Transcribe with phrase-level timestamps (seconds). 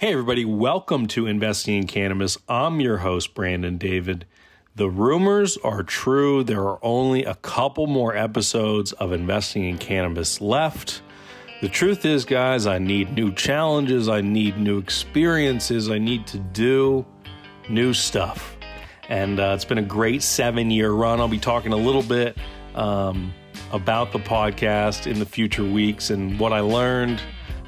[0.00, 2.38] Hey, everybody, welcome to Investing in Cannabis.
[2.48, 4.24] I'm your host, Brandon David.
[4.74, 6.42] The rumors are true.
[6.42, 11.02] There are only a couple more episodes of Investing in Cannabis left.
[11.60, 14.08] The truth is, guys, I need new challenges.
[14.08, 15.90] I need new experiences.
[15.90, 17.04] I need to do
[17.68, 18.56] new stuff.
[19.10, 21.20] And uh, it's been a great seven year run.
[21.20, 22.38] I'll be talking a little bit
[22.74, 23.34] um,
[23.70, 27.20] about the podcast in the future weeks and what I learned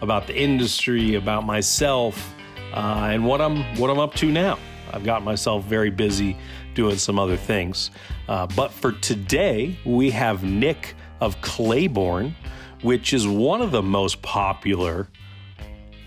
[0.02, 2.34] about the industry, about myself,
[2.74, 4.58] uh, and what I'm what I'm up to now.
[4.93, 6.36] I've got myself very busy
[6.74, 7.90] doing some other things.
[8.29, 12.34] Uh, but for today, we have Nick of Claybourne,
[12.82, 15.08] which is one of the most popular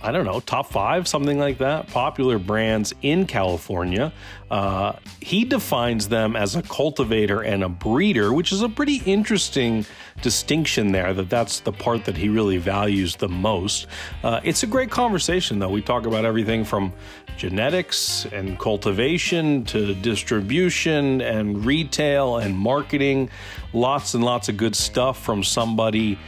[0.05, 4.13] I don't know, top five, something like that, popular brands in California.
[4.51, 9.83] Uh, he defines them as a cultivator and a breeder, which is a pretty interesting
[10.21, 13.87] distinction there, that that's the part that he really values the most.
[14.23, 15.69] Uh, it's a great conversation, though.
[15.69, 16.93] We talk about everything from
[17.35, 23.31] genetics and cultivation to distribution and retail and marketing.
[23.73, 26.19] Lots and lots of good stuff from somebody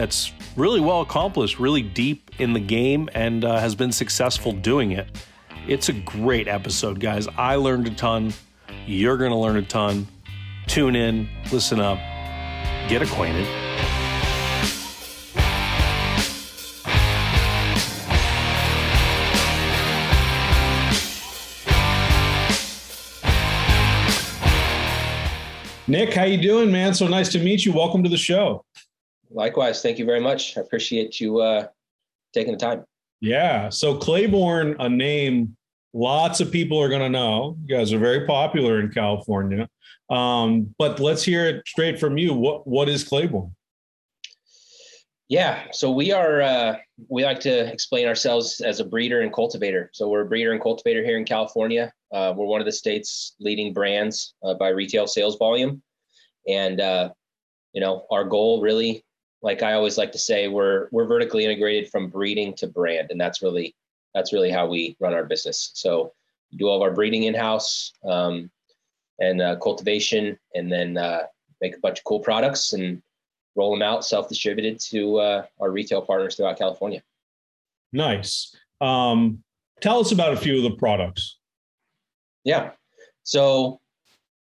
[0.00, 4.92] that's really well accomplished, really deep in the game, and uh, has been successful doing
[4.92, 5.06] it.
[5.68, 7.28] It's a great episode, guys.
[7.36, 8.32] I learned a ton.
[8.86, 10.06] You're going to learn a ton.
[10.68, 11.98] Tune in, listen up,
[12.88, 13.46] get acquainted.
[25.86, 26.94] Nick, how you doing, man?
[26.94, 27.72] So nice to meet you.
[27.74, 28.64] Welcome to the show.
[29.30, 30.56] Likewise, thank you very much.
[30.56, 31.68] I appreciate you uh,
[32.34, 32.84] taking the time.
[33.20, 33.68] Yeah.
[33.68, 35.56] So Claybourne, a name
[35.92, 37.56] lots of people are going to know.
[37.62, 39.68] You guys are very popular in California.
[40.08, 42.34] Um, but let's hear it straight from you.
[42.34, 43.52] What what is Claybourne?
[45.28, 46.76] Yeah, so we are uh,
[47.08, 49.90] we like to explain ourselves as a breeder and cultivator.
[49.92, 51.92] So we're a breeder and cultivator here in California.
[52.12, 55.80] Uh, we're one of the state's leading brands uh, by retail sales volume,
[56.48, 57.10] and uh,
[57.72, 59.04] you know our goal really
[59.42, 63.20] like I always like to say, we're we're vertically integrated from breeding to brand, and
[63.20, 63.74] that's really
[64.14, 65.70] that's really how we run our business.
[65.74, 66.12] So
[66.50, 68.50] we do all of our breeding in house um,
[69.18, 71.22] and uh, cultivation, and then uh,
[71.60, 73.02] make a bunch of cool products and
[73.56, 77.02] roll them out self distributed to uh, our retail partners throughout California.
[77.92, 78.54] Nice.
[78.80, 79.42] Um,
[79.80, 81.38] tell us about a few of the products.
[82.44, 82.70] Yeah.
[83.24, 83.80] So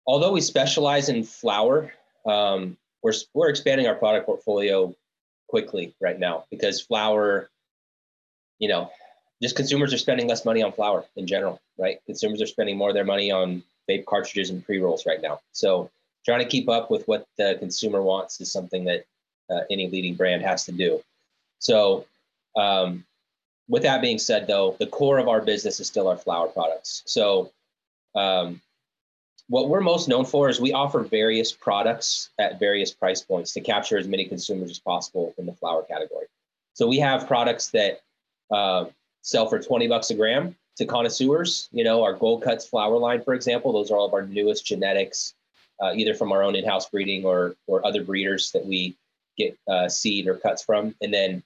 [0.07, 1.93] although we specialize in flower,
[2.25, 4.93] um, we're we're expanding our product portfolio
[5.47, 7.51] quickly right now because flower,
[8.57, 8.89] you know,
[9.43, 11.99] just consumers are spending less money on flower in general, right?
[12.07, 15.39] Consumers are spending more of their money on vape cartridges and pre rolls right now.
[15.51, 15.91] So
[16.25, 19.05] trying to keep up with what the consumer wants is something that
[19.51, 20.99] uh, any leading brand has to do.
[21.59, 22.07] So,
[22.55, 23.05] um,
[23.67, 27.03] with that being said, though, the core of our business is still our flower products.
[27.05, 27.51] So,
[28.15, 28.61] um,
[29.47, 33.61] what we're most known for is we offer various products at various price points to
[33.61, 36.25] capture as many consumers as possible in the flower category.
[36.73, 38.01] So we have products that
[38.51, 38.85] uh,
[39.21, 41.69] sell for 20 bucks a gram to connoisseurs.
[41.71, 44.65] You know, our Gold Cuts flower line, for example, those are all of our newest
[44.65, 45.35] genetics,
[45.81, 48.95] uh, either from our own in-house breeding or or other breeders that we
[49.37, 50.95] get uh, seed or cuts from.
[51.01, 51.43] And then,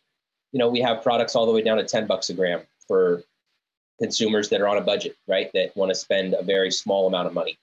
[0.51, 3.23] you know, we have products all the way down to 10 bucks a gram for
[3.99, 5.51] consumers that are on a budget, right?
[5.53, 7.57] That want to spend a very small amount of money.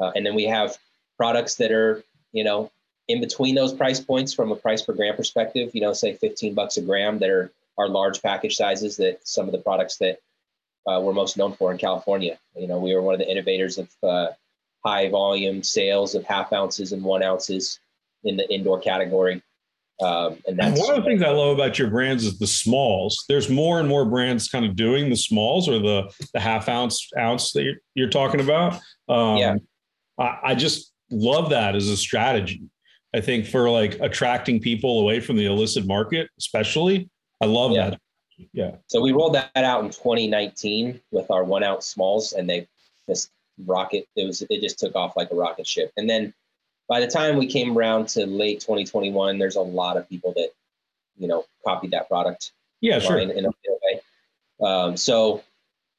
[0.00, 0.76] Uh, and then we have
[1.16, 2.70] products that are, you know,
[3.08, 6.54] in between those price points from a price per gram perspective, you know, say 15
[6.54, 10.18] bucks a gram that are, are large package sizes that some of the products that
[10.86, 12.38] uh, we're most known for in California.
[12.56, 14.28] You know, we were one of the innovators of uh,
[14.84, 17.78] high volume sales of half ounces and one ounces
[18.24, 19.42] in the indoor category.
[20.00, 23.24] Um, and that's one of the things I love about your brands is the smalls.
[23.28, 27.08] There's more and more brands kind of doing the smalls or the the half ounce
[27.16, 28.80] ounce that you're, you're talking about.
[29.08, 29.56] Um, yeah.
[30.22, 32.62] I, I just love that as a strategy.
[33.14, 37.10] I think for like attracting people away from the illicit market, especially,
[37.40, 37.90] I love yeah.
[37.90, 38.00] that.
[38.52, 38.70] Yeah.
[38.86, 42.66] So we rolled that out in 2019 with our one ounce smalls, and they
[43.08, 43.30] just
[43.66, 44.06] rocket.
[44.16, 45.92] It was it just took off like a rocket ship.
[45.96, 46.32] And then
[46.88, 50.50] by the time we came around to late 2021, there's a lot of people that
[51.18, 52.52] you know copied that product.
[52.80, 53.18] Yeah, sure.
[53.18, 54.00] In, in a way.
[54.62, 55.42] Um, so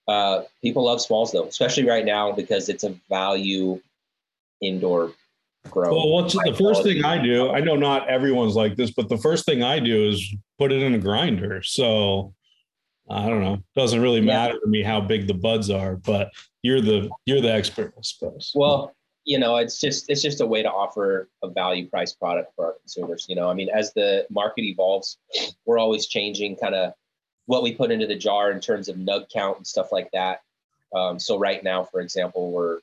[0.07, 3.79] uh, people love smalls though, especially right now because it's a value
[4.63, 5.13] indoor
[5.69, 5.93] grow.
[5.93, 7.51] Well, what's the first thing I do?
[7.51, 10.81] I know not everyone's like this, but the first thing I do is put it
[10.81, 11.61] in a grinder.
[11.63, 12.33] So
[13.09, 13.59] I don't know.
[13.75, 14.59] Doesn't really matter yeah.
[14.59, 16.31] to me how big the buds are, but
[16.61, 18.51] you're the you're the expert, I suppose.
[18.55, 18.93] Well,
[19.25, 22.67] you know, it's just it's just a way to offer a value price product for
[22.67, 23.25] our consumers.
[23.27, 25.17] You know, I mean, as the market evolves,
[25.65, 26.93] we're always changing kind of
[27.45, 30.41] what we put into the jar in terms of nug count and stuff like that.
[30.95, 32.79] Um, so right now, for example, we're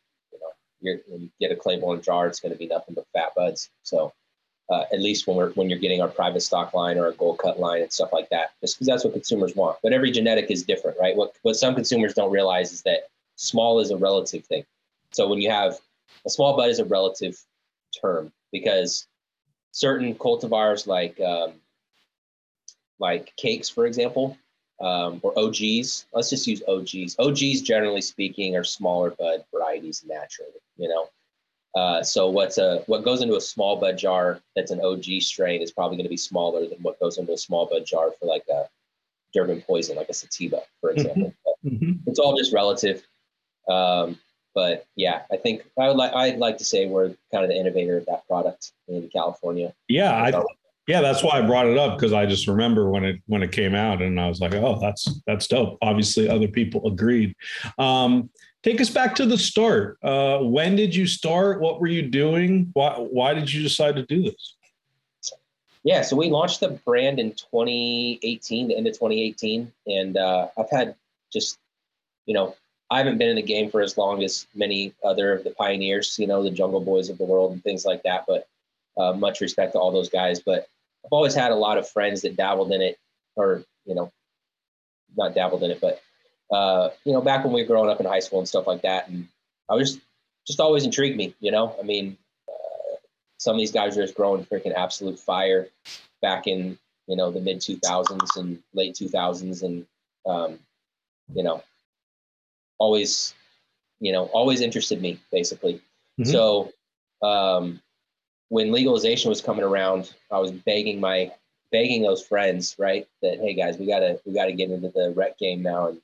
[0.80, 3.70] you're, when you get a Claybourne jar, it's going to be nothing but fat buds.
[3.82, 4.12] So
[4.70, 7.38] uh, at least when we're when you're getting our private stock line or a gold
[7.38, 9.78] cut line and stuff like that, just because that's what consumers want.
[9.82, 11.16] But every genetic is different, right?
[11.16, 14.64] What what some consumers don't realize is that small is a relative thing.
[15.12, 15.78] So when you have
[16.24, 17.36] a small bud is a relative
[18.00, 19.06] term because
[19.72, 21.54] certain cultivars like um,
[23.00, 24.38] like cakes, for example,
[24.80, 26.06] um, or OGs.
[26.12, 27.16] Let's just use OGs.
[27.18, 30.50] OGs, generally speaking, are smaller bud varieties naturally.
[30.76, 31.08] You know,
[31.74, 35.62] uh, so what's a what goes into a small bud jar that's an OG strain
[35.62, 38.26] is probably going to be smaller than what goes into a small bud jar for
[38.26, 38.68] like a
[39.32, 41.00] Durban poison, like a sativa, for mm-hmm.
[41.00, 41.34] example.
[41.64, 41.92] Mm-hmm.
[42.08, 43.06] It's all just relative.
[43.68, 44.18] Um,
[44.54, 47.56] but yeah, I think I would like I'd like to say we're kind of the
[47.56, 49.72] innovator of that product in California.
[49.88, 50.32] Yeah, I,
[50.90, 53.52] yeah, that's why I brought it up because I just remember when it when it
[53.52, 55.78] came out, and I was like, oh, that's that's dope.
[55.82, 57.36] Obviously, other people agreed.
[57.78, 58.28] Um,
[58.64, 59.98] take us back to the start.
[60.02, 61.60] Uh, when did you start?
[61.60, 62.70] What were you doing?
[62.72, 64.56] Why why did you decide to do this?
[65.84, 70.70] Yeah, so we launched the brand in 2018, the end of 2018, and uh, I've
[70.70, 70.96] had
[71.32, 71.58] just,
[72.26, 72.54] you know,
[72.90, 76.18] I haven't been in the game for as long as many other of the pioneers,
[76.18, 78.24] you know, the Jungle Boys of the world and things like that.
[78.26, 78.46] But
[78.98, 80.40] uh, much respect to all those guys.
[80.40, 80.68] But
[81.04, 82.98] I've always had a lot of friends that dabbled in it,
[83.36, 84.12] or you know,
[85.16, 86.00] not dabbled in it, but
[86.50, 88.82] uh, you know, back when we were growing up in high school and stuff like
[88.82, 89.28] that, and
[89.68, 89.98] I was
[90.46, 91.34] just always intrigued me.
[91.40, 92.16] You know, I mean,
[92.48, 92.96] uh,
[93.38, 95.68] some of these guys are just growing freaking absolute fire
[96.22, 99.86] back in you know the mid 2000s and late 2000s, and
[100.26, 100.58] um,
[101.34, 101.62] you know,
[102.78, 103.34] always,
[104.00, 105.80] you know, always interested me basically.
[106.20, 106.30] Mm-hmm.
[106.30, 106.72] So
[107.22, 107.80] um,
[108.50, 111.32] when legalization was coming around, I was begging my
[111.72, 115.38] begging those friends, right, that hey guys, we gotta we gotta get into the rec
[115.38, 116.00] game now and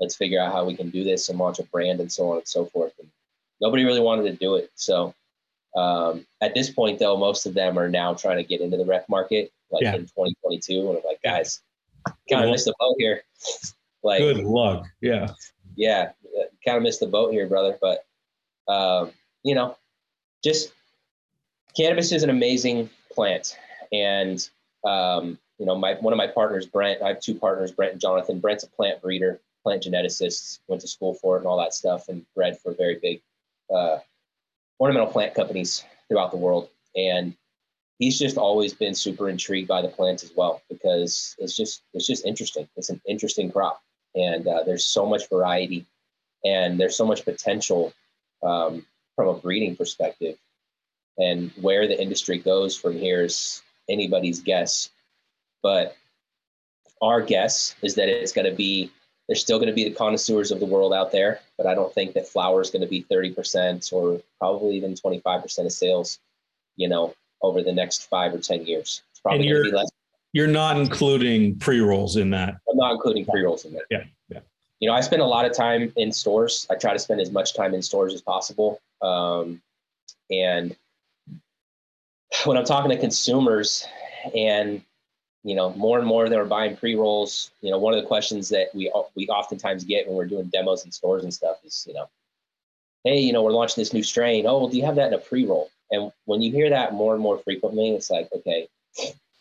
[0.00, 2.38] let's figure out how we can do this and launch a brand and so on
[2.38, 2.92] and so forth.
[2.98, 3.08] And
[3.60, 4.70] nobody really wanted to do it.
[4.74, 5.14] So
[5.76, 8.86] um, at this point, though, most of them are now trying to get into the
[8.86, 9.94] rec market, like yeah.
[9.94, 10.88] in 2022.
[10.88, 11.60] And I'm like, guys,
[12.30, 13.22] kind of missed the boat here.
[14.02, 14.86] Like, good luck.
[15.02, 15.28] Yeah
[15.76, 16.10] yeah,
[16.64, 17.78] kind of missed the boat here, brother.
[17.80, 18.04] But
[18.68, 19.12] um,
[19.42, 19.76] you know,
[20.44, 20.72] just
[21.76, 23.58] cannabis is an amazing plant,
[23.92, 24.48] and
[24.84, 27.02] um, you know, my one of my partners, Brent.
[27.02, 28.40] I have two partners, Brent and Jonathan.
[28.40, 32.08] Brent's a plant breeder, plant geneticist, went to school for it and all that stuff,
[32.08, 33.22] and bred for very big
[33.74, 33.98] uh,
[34.78, 36.68] ornamental plant companies throughout the world.
[36.96, 37.34] And
[37.98, 42.06] he's just always been super intrigued by the plants as well because it's just it's
[42.06, 42.68] just interesting.
[42.76, 43.80] It's an interesting crop
[44.14, 45.86] and uh, there's so much variety
[46.44, 47.92] and there's so much potential
[48.42, 48.84] um,
[49.16, 50.36] from a breeding perspective
[51.20, 54.90] and where the industry goes from here is anybody's guess
[55.62, 55.96] but
[57.02, 58.90] our guess is that it's going to be
[59.28, 61.92] there's still going to be the connoisseurs of the world out there but i don't
[61.94, 66.18] think that flower is going to be 30% or probably even 25% of sales
[66.76, 69.90] you know over the next five or 10 years it's probably going to be less
[70.32, 72.56] you're not including pre rolls in that.
[72.68, 73.82] I'm not including pre rolls in that.
[73.90, 74.40] Yeah, yeah.
[74.78, 76.66] You know, I spend a lot of time in stores.
[76.70, 78.80] I try to spend as much time in stores as possible.
[79.02, 79.60] Um,
[80.30, 80.76] and
[82.44, 83.86] when I'm talking to consumers,
[84.34, 84.82] and
[85.42, 87.50] you know, more and more they're buying pre rolls.
[87.60, 90.84] You know, one of the questions that we we oftentimes get when we're doing demos
[90.84, 92.08] in stores and stuff is, you know,
[93.04, 94.46] hey, you know, we're launching this new strain.
[94.46, 95.70] Oh, well, do you have that in a pre roll?
[95.90, 98.68] And when you hear that more and more frequently, it's like, okay,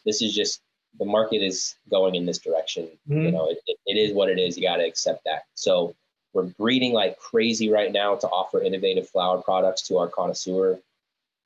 [0.06, 0.62] this is just
[0.98, 2.88] the market is going in this direction.
[3.08, 3.22] Mm-hmm.
[3.22, 4.58] You know, it, it, it is what it is.
[4.58, 5.44] You got to accept that.
[5.54, 5.96] So
[6.34, 10.80] we're breeding like crazy right now to offer innovative flower products to our connoisseur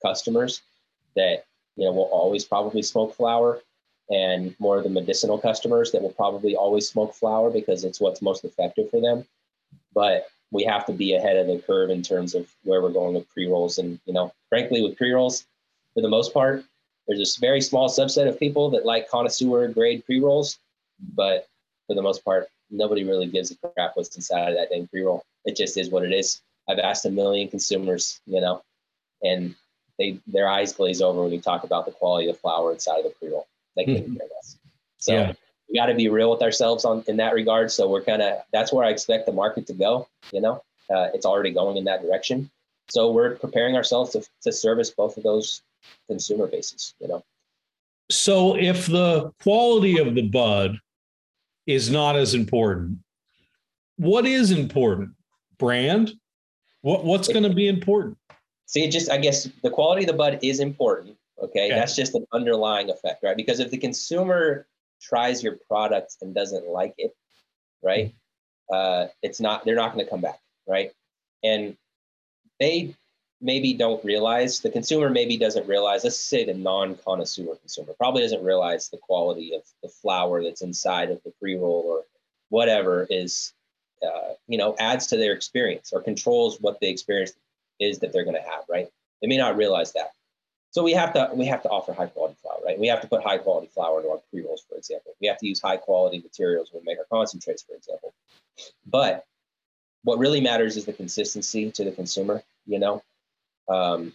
[0.04, 0.62] customers
[1.16, 3.60] that you know will always probably smoke flower
[4.10, 8.22] and more of the medicinal customers that will probably always smoke flower because it's what's
[8.22, 9.26] most effective for them
[9.94, 13.16] but we have to be ahead of the curve in terms of where we're going
[13.16, 15.46] with pre-rolls and you know frankly with pre-rolls
[15.94, 16.64] for the most part
[17.08, 20.58] there's a very small subset of people that like connoisseur grade pre rolls,
[21.16, 21.48] but
[21.88, 25.04] for the most part, nobody really gives a crap what's inside of that dang pre
[25.04, 25.24] roll.
[25.46, 26.42] It just is what it is.
[26.70, 28.64] I've asked a million consumers, you know,
[29.22, 29.56] and
[30.00, 33.00] they their eyes glaze over when you talk about the quality of the flower inside
[33.00, 33.48] of the pre roll.
[33.76, 34.16] They couldn't mm-hmm.
[34.18, 34.58] care less.
[34.98, 35.34] So yeah.
[35.70, 37.72] we got to be real with ourselves on in that regard.
[37.72, 40.08] So we're kind of that's where I expect the market to go.
[40.32, 42.50] You know, uh, it's already going in that direction.
[42.90, 45.62] So we're preparing ourselves to, to service both of those
[46.08, 46.94] consumer bases.
[47.00, 47.24] you know.
[48.12, 50.80] So if the quality of the bud
[51.66, 53.00] is not as important,
[53.98, 55.12] what is important?
[55.58, 56.14] Brand?
[56.82, 58.18] What what's going to be important?
[58.74, 61.16] See, just I guess the quality of the bud is important.
[61.38, 61.66] Okay?
[61.66, 63.38] okay, that's just an underlying effect, right?
[63.38, 64.66] Because if the consumer
[65.00, 67.16] tries your product and doesn't like it,
[67.84, 68.16] right?
[68.72, 70.92] Uh, it's not they're not going to come back, right?
[71.44, 71.78] And
[72.60, 72.96] they
[73.42, 76.04] maybe don't realize the consumer maybe doesn't realize.
[76.04, 81.12] Let's say the non-connoisseur consumer probably doesn't realize the quality of the flower that's inside
[81.12, 82.06] of the pre-roll or
[82.50, 83.54] whatever is,
[84.02, 87.34] uh, you know, adds to their experience or controls what they experience
[87.80, 88.88] is that they're going to have, right?
[89.22, 90.12] They may not realize that.
[90.72, 92.80] So we have to we have to offer high quality flour, right?
[92.80, 95.14] We have to put high quality flour into our pre rolls, for example.
[95.22, 98.14] We have to use high quality materials when we make our concentrates, for example.
[98.88, 99.24] But
[100.04, 102.42] what really matters is the consistency to the consumer.
[102.66, 103.04] You know,
[103.70, 104.14] um,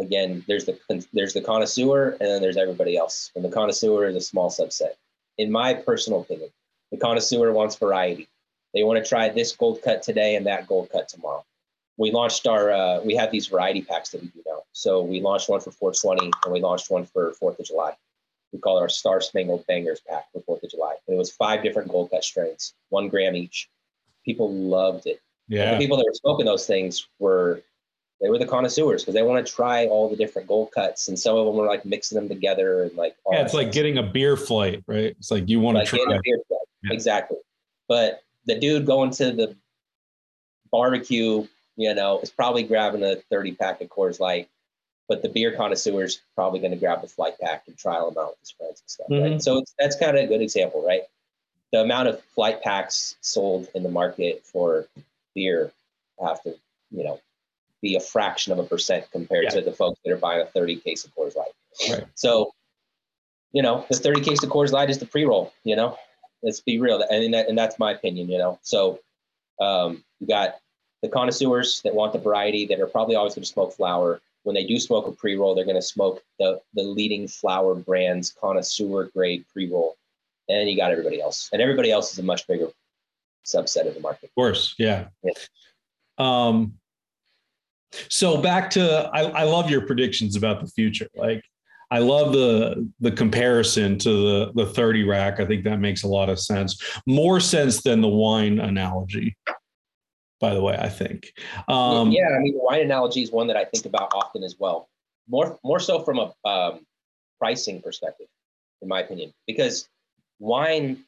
[0.00, 0.78] again, there's the
[1.12, 3.30] there's the connoisseur, and then there's everybody else.
[3.36, 4.94] And the connoisseur is a small subset.
[5.36, 6.48] In my personal opinion,
[6.90, 8.28] the connoisseur wants variety.
[8.72, 11.44] They want to try this gold cut today and that gold cut tomorrow
[11.98, 14.62] we launched our uh, we have these variety packs that we do now.
[14.72, 17.94] So we launched one for 420 and we launched one for Fourth of July.
[18.52, 20.94] We call it our Star Spangled Bangers pack for Fourth of July.
[21.06, 23.68] And it was five different gold cut strains, one gram each.
[24.24, 25.20] People loved it.
[25.48, 25.72] Yeah.
[25.72, 27.62] the people that were smoking those things were
[28.20, 31.18] they were the connoisseurs because they want to try all the different gold cuts, and
[31.18, 33.14] some of them were like mixing them together and like.
[33.30, 35.14] Yeah, it's like getting a beer flight, right?
[35.18, 36.16] It's like you want like to try.
[36.16, 36.60] A beer flight.
[36.82, 36.92] Yeah.
[36.92, 37.38] Exactly,
[37.86, 39.56] but the dude going to the
[40.72, 41.46] barbecue
[41.78, 44.48] you know, is probably grabbing a 30 pack of Coors Light,
[45.08, 48.30] but the beer connoisseurs probably going to grab the flight pack and trial them out
[48.30, 49.06] with his friends and stuff.
[49.08, 49.32] Mm-hmm.
[49.32, 49.42] Right?
[49.42, 51.02] So that's kind of a good example, right?
[51.72, 54.86] The amount of flight packs sold in the market for
[55.36, 55.70] beer
[56.20, 56.56] have to,
[56.90, 57.20] you know,
[57.80, 59.50] be a fraction of a percent compared yeah.
[59.50, 61.52] to the folks that are buying a 30 case of Coors Light.
[61.88, 62.06] Right.
[62.16, 62.50] So,
[63.52, 65.96] you know, this 30 case of Coors Light is the pre-roll, you know,
[66.42, 67.00] let's be real.
[67.08, 68.58] And, that, and that's my opinion, you know?
[68.62, 68.98] So,
[69.60, 70.56] um, you got
[71.02, 74.20] the connoisseurs that want the variety that are probably always going to smoke flower.
[74.42, 77.74] When they do smoke a pre roll, they're going to smoke the, the leading flower
[77.74, 79.96] brands connoisseur grade pre roll.
[80.48, 81.50] And you got everybody else.
[81.52, 82.68] And everybody else is a much bigger
[83.44, 84.26] subset of the market.
[84.26, 84.74] Of course.
[84.78, 85.08] Yeah.
[85.22, 85.32] yeah.
[86.16, 86.74] Um,
[88.08, 91.08] so back to I, I love your predictions about the future.
[91.14, 91.42] Like
[91.90, 95.40] I love the the comparison to the the 30 rack.
[95.40, 96.82] I think that makes a lot of sense.
[97.06, 99.36] More sense than the wine analogy
[100.40, 101.32] by the way, I think.
[101.68, 104.56] Um, yeah, I mean, the wine analogy is one that I think about often as
[104.58, 104.88] well.
[105.28, 106.86] More, more so from a um,
[107.38, 108.28] pricing perspective,
[108.80, 109.88] in my opinion, because
[110.38, 111.04] wine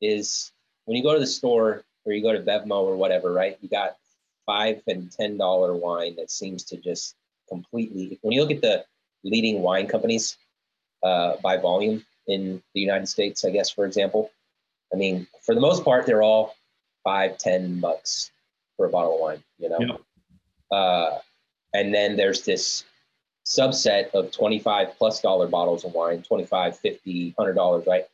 [0.00, 0.52] is
[0.86, 3.58] when you go to the store or you go to Bevmo or whatever, right?
[3.60, 3.96] You got
[4.46, 7.14] five and ten dollar wine that seems to just
[7.48, 8.18] completely.
[8.22, 8.84] When you look at the
[9.22, 10.36] leading wine companies
[11.02, 14.30] uh, by volume in the United States, I guess, for example,
[14.92, 16.54] I mean, for the most part, they're all
[17.04, 18.30] five, ten bucks
[18.76, 19.78] for a bottle of wine, you know?
[19.80, 20.76] Yeah.
[20.76, 21.18] Uh,
[21.72, 22.84] and then there's this
[23.46, 28.06] subset of 25 plus dollar bottles of wine, 25, 50, 100 dollars, right?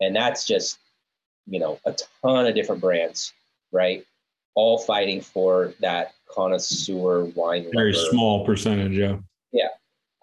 [0.00, 0.78] And that's just,
[1.46, 3.32] you know, a ton of different brands,
[3.72, 4.04] right?
[4.54, 7.70] All fighting for that connoisseur wine.
[7.72, 9.16] Very small percentage, yeah.
[9.52, 9.68] Yeah.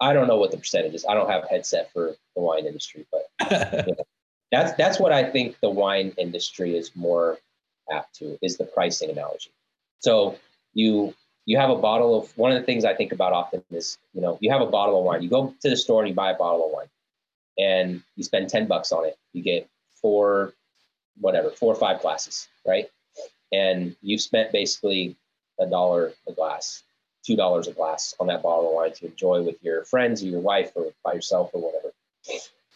[0.00, 1.06] I don't know what the percentage is.
[1.08, 3.28] I don't have a headset for the wine industry, but
[3.86, 4.04] you know,
[4.50, 7.38] that's that's what I think the wine industry is more
[7.90, 9.50] apt to is the pricing analogy.
[10.02, 10.36] So
[10.74, 11.14] you
[11.46, 14.20] you have a bottle of one of the things I think about often is you
[14.20, 15.22] know you have a bottle of wine.
[15.22, 16.88] You go to the store and you buy a bottle of wine,
[17.58, 19.16] and you spend ten bucks on it.
[19.32, 19.68] You get
[20.00, 20.52] four,
[21.20, 22.90] whatever, four or five glasses, right?
[23.52, 25.16] And you've spent basically
[25.60, 26.82] a dollar a glass,
[27.24, 30.26] two dollars a glass on that bottle of wine to enjoy with your friends or
[30.26, 31.92] your wife or by yourself or whatever.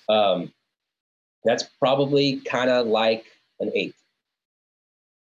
[0.09, 0.53] Um,
[1.45, 3.25] that's probably kind of like
[3.59, 4.01] an eighth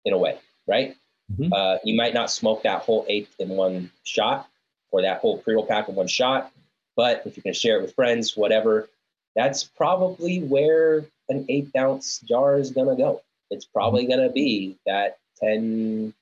[0.04, 0.96] in a way, right?
[1.32, 1.52] Mm-hmm.
[1.52, 4.48] Uh, you might not smoke that whole eighth in one shot
[4.90, 6.52] or that whole pre roll pack in one shot,
[6.96, 8.88] but if you can share it with friends, whatever,
[9.36, 13.22] that's probably where an eighth ounce jar is going to go.
[13.50, 14.16] It's probably mm-hmm.
[14.16, 16.14] going to be that 10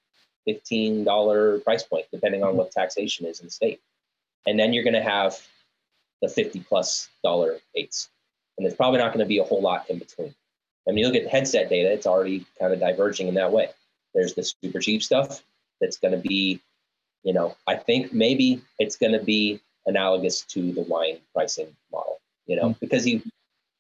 [0.49, 2.59] $15 price point, depending on mm-hmm.
[2.59, 3.81] what taxation is in the state.
[4.47, 5.39] And then you're going to have
[6.23, 8.09] the 50 plus dollar eights.
[8.57, 10.35] And there's probably not going to be a whole lot in between.
[10.89, 13.53] I mean, you look at the headset data, it's already kind of diverging in that
[13.53, 13.69] way.
[14.15, 15.43] There's the super cheap stuff
[15.81, 16.61] that's going to be,
[17.23, 22.21] you know, I think maybe it's going to be analogous to the wine pricing model,
[22.47, 22.79] you know, mm-hmm.
[22.81, 23.23] because you,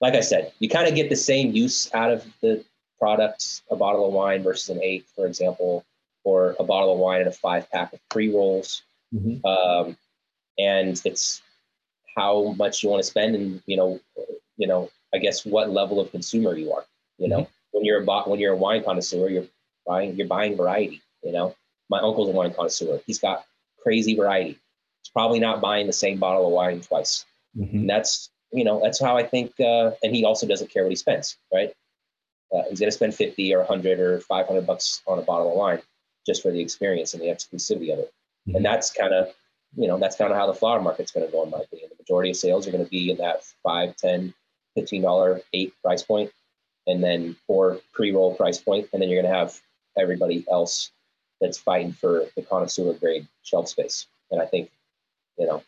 [0.00, 2.64] like I said, you kind of get the same use out of the
[2.98, 5.84] products, a bottle of wine versus an eight, for example,
[6.24, 8.82] or a bottle of wine and a five pack of pre rolls.
[9.14, 9.44] Mm-hmm.
[9.46, 9.96] Um,
[10.58, 11.42] and it's
[12.16, 14.00] how much you want to spend and, you know,
[14.56, 16.84] you know, I guess what level of consumer you are,
[17.16, 17.76] you know, mm-hmm.
[17.78, 19.46] when you're a when you're a wine connoisseur, you're
[19.88, 21.02] buying you're buying variety.
[21.24, 21.56] You know,
[21.88, 23.00] my uncle's a wine connoisseur.
[23.06, 23.44] He's got
[23.82, 24.50] crazy variety.
[25.02, 27.24] He's probably not buying the same bottle of wine twice.
[27.56, 27.78] Mm-hmm.
[27.78, 29.58] And that's you know, that's how I think.
[29.60, 31.72] Uh, and he also doesn't care what he spends, right?
[32.54, 35.56] Uh, he's going to spend 50 or 100 or 500 bucks on a bottle of
[35.56, 35.82] wine
[36.26, 38.12] just for the experience and the exclusivity of it.
[38.48, 38.56] Mm-hmm.
[38.56, 39.28] And that's kind of,
[39.76, 41.90] you know, that's kind of how the flower market's going to go, in my opinion.
[41.90, 44.32] The majority of sales are going to be in that 5, 10,
[44.78, 46.30] $15, 8 price point,
[46.86, 49.60] and then or pre-roll price point, and then you're going to have
[49.98, 50.90] everybody else
[51.40, 54.06] that's fighting for the connoisseur grade shelf space.
[54.30, 54.70] And I think,
[55.38, 55.62] you know,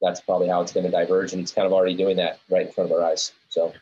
[0.00, 2.66] that's probably how it's going to diverge, and it's kind of already doing that right
[2.66, 3.32] in front of our eyes.
[3.48, 3.72] So,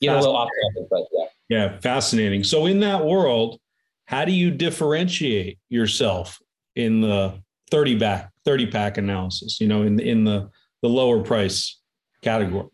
[0.00, 1.26] you know, a little off topic, but yeah.
[1.48, 2.44] Yeah, fascinating.
[2.44, 3.58] So, in that world,
[4.04, 6.38] how do you differentiate yourself
[6.76, 7.40] in the
[7.70, 9.60] 30 back 30 pack analysis?
[9.60, 10.50] You know, in in the
[10.82, 11.78] the lower price
[12.22, 12.68] category.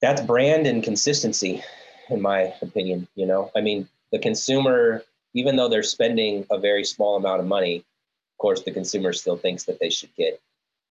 [0.00, 1.62] That's brand and consistency,
[2.10, 3.08] in my opinion.
[3.14, 5.02] You know, I mean, the consumer,
[5.34, 9.36] even though they're spending a very small amount of money, of course, the consumer still
[9.36, 10.40] thinks that they should get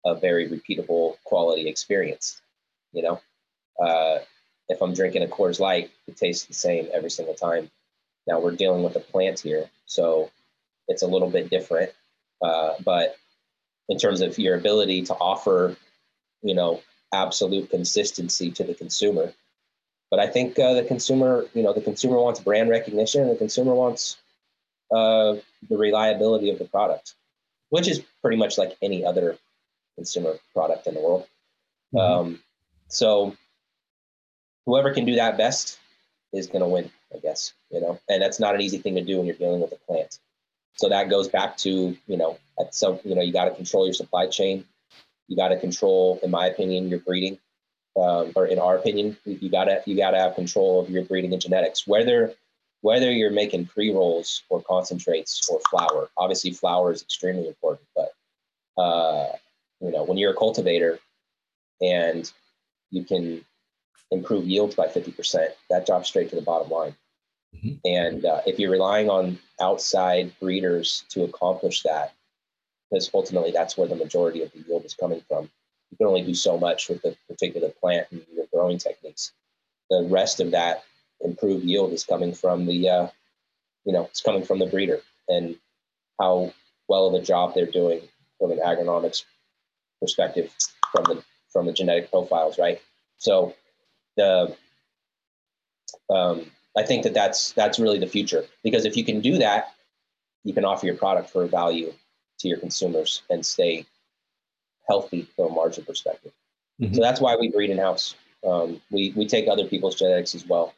[0.06, 2.41] a very repeatable quality experience.
[2.94, 3.22] You know,
[3.84, 4.20] uh,
[4.70, 7.70] if I'm drinking a Coors Light, it tastes the same every single time.
[8.27, 10.29] Now we're dealing with a plant here, so
[10.88, 11.91] it's a little bit different.
[12.41, 13.15] Uh, but
[13.89, 15.75] in terms of your ability to offer,
[16.44, 16.82] you know,
[17.13, 19.34] absolute consistency to the consumer,
[20.10, 23.36] but I think uh, the consumer, you know, the consumer wants brand recognition, and the
[23.36, 24.17] consumer wants
[24.91, 25.36] uh,
[25.70, 27.13] the reliability of the product,
[27.70, 29.38] which is pretty much like any other
[29.96, 31.27] consumer product in the world.
[31.94, 31.98] Mm-hmm.
[31.98, 32.39] Um,
[32.88, 33.36] so
[34.65, 35.79] whoever can do that best
[36.34, 39.03] is going to win, I guess, you know, and that's not an easy thing to
[39.03, 40.20] do when you're dealing with a plant.
[40.75, 43.86] So that goes back to, you know, at some, you know, you got to control
[43.86, 44.65] your supply chain.
[45.27, 47.39] You got to control, in my opinion, your breeding,
[48.00, 51.03] um, or in our opinion, you got to, you got to have control of your
[51.03, 52.34] breeding and genetics, whether,
[52.88, 56.10] whether you're making pre-rolls or concentrates or flower.
[56.15, 58.13] Obviously flower is extremely important, but,
[58.82, 59.27] uh,
[59.82, 60.98] you know, when you're a cultivator
[61.82, 62.32] and
[62.89, 63.44] you can
[64.10, 66.96] improve yields by 50%, that drops straight to the bottom line.
[67.53, 67.74] Mm-hmm.
[67.84, 72.13] And uh, if you're relying on outside breeders to accomplish that,
[72.89, 75.50] because ultimately that's where the majority of the yield is coming from,
[75.91, 79.34] you can only do so much with the particular plant and your growing techniques.
[79.89, 80.86] The rest of that
[81.21, 83.08] improved yield is coming from the, uh,
[83.86, 85.56] you know, it's coming from the breeder and
[86.19, 86.53] how
[86.88, 88.01] well of a job they're doing
[88.39, 89.23] from an agronomics
[89.99, 90.53] perspective
[90.91, 92.82] from the from the genetic profiles, right?
[93.17, 93.56] So
[94.15, 94.56] the
[96.10, 99.73] um, I think that that's that's really the future because if you can do that,
[100.43, 101.93] you can offer your product for value
[102.39, 103.86] to your consumers and stay
[104.88, 106.32] healthy from a margin perspective.
[106.80, 106.93] Mm-hmm.
[106.93, 108.15] So that's why we breed in house.
[108.45, 110.73] Um, we we take other people's genetics as well,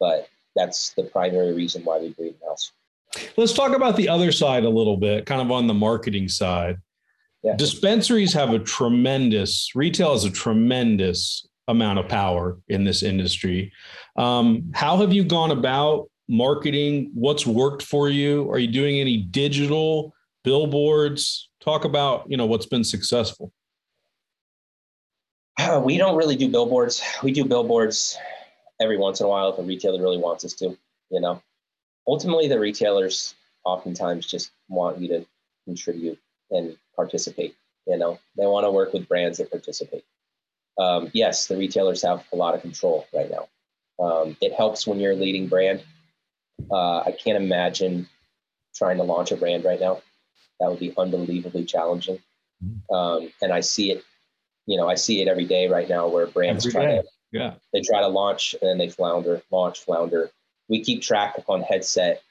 [0.00, 2.72] but that's the primary reason why we breed in house.
[3.36, 6.78] Let's talk about the other side a little bit, kind of on the marketing side.
[7.42, 7.54] Yeah.
[7.56, 13.72] Dispensaries have a tremendous, retail has a tremendous amount of power in this industry.
[14.16, 17.10] Um, how have you gone about marketing?
[17.14, 18.50] What's worked for you?
[18.50, 21.48] Are you doing any digital billboards?
[21.60, 23.52] Talk about, you know, what's been successful.
[25.58, 27.02] Uh, we don't really do billboards.
[27.22, 28.18] We do billboards
[28.80, 30.76] every once in a while if a retailer really wants us to,
[31.10, 31.42] you know.
[32.06, 33.34] Ultimately, the retailers
[33.64, 35.26] oftentimes just want you to
[35.64, 36.18] contribute
[36.50, 37.56] and participate.
[37.86, 40.04] You know, they want to work with brands that participate.
[40.78, 43.48] Um, yes, the retailers have a lot of control right now.
[43.98, 45.82] Um, it helps when you're a leading brand.
[46.70, 48.08] Uh, I can't imagine
[48.74, 50.02] trying to launch a brand right now.
[50.60, 52.18] That would be unbelievably challenging.
[52.64, 52.94] Mm-hmm.
[52.94, 54.04] Um, and I see it,
[54.66, 57.02] you know, I see it every day right now where brands every try day.
[57.02, 57.08] to,
[57.38, 60.30] yeah, they try to launch and then they flounder, launch, flounder.
[60.68, 62.22] We keep track on headset,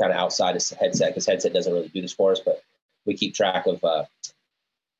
[0.00, 2.62] kind of outside of headset because headset doesn't really do this for us, but
[3.06, 4.04] we keep track of uh,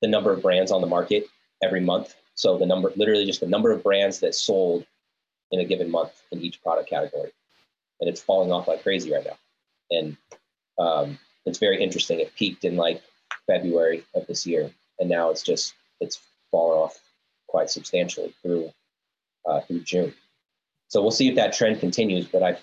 [0.02, 1.26] the number of brands on the market
[1.62, 2.14] every month.
[2.34, 4.86] So the number, literally just the number of brands that sold
[5.50, 7.30] in a given month in each product category,
[8.00, 9.38] and it's falling off like crazy right now.
[9.90, 10.16] And
[10.78, 12.20] um, it's very interesting.
[12.20, 13.02] It peaked in like
[13.46, 16.20] February of this year, and now it's just it's
[16.50, 16.98] fallen off
[17.46, 18.72] quite substantially through
[19.46, 20.14] uh, through June.
[20.88, 22.58] So we'll see if that trend continues, but I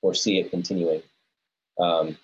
[0.00, 1.02] foresee it continuing.
[1.80, 2.18] Um,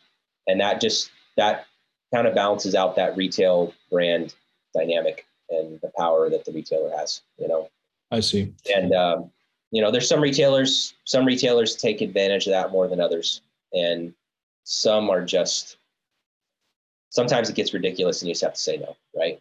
[0.47, 1.67] and that just that
[2.15, 4.35] kind of balances out that retail brand
[4.75, 7.69] dynamic and the power that the retailer has, you know.
[8.11, 8.53] I see.
[8.75, 9.31] And um,
[9.71, 13.43] you know, there's some retailers, some retailers take advantage of that more than others.
[13.73, 14.15] And
[14.65, 15.77] some are just
[17.11, 19.41] sometimes it gets ridiculous and you just have to say no, right?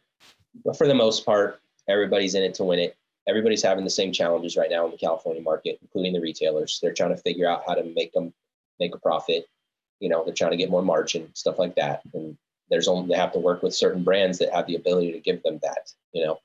[0.65, 2.96] But for the most part, everybody's in it to win it.
[3.28, 6.80] Everybody's having the same challenges right now in the California market, including the retailers.
[6.82, 8.34] They're trying to figure out how to make them
[8.80, 9.48] make a profit.
[10.00, 12.02] You know, they're trying to get more margin, stuff like that.
[12.13, 12.38] And
[12.70, 15.42] there's only they have to work with certain brands that have the ability to give
[15.44, 16.40] them that, you know,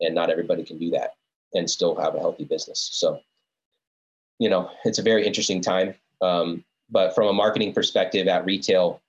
[0.00, 1.14] and not everybody can do that.
[1.54, 2.90] and still have a healthy business.
[2.92, 3.20] So,
[4.38, 5.94] you know, it's a very interesting time.
[6.20, 9.00] Um, but from a marketing perspective at retail,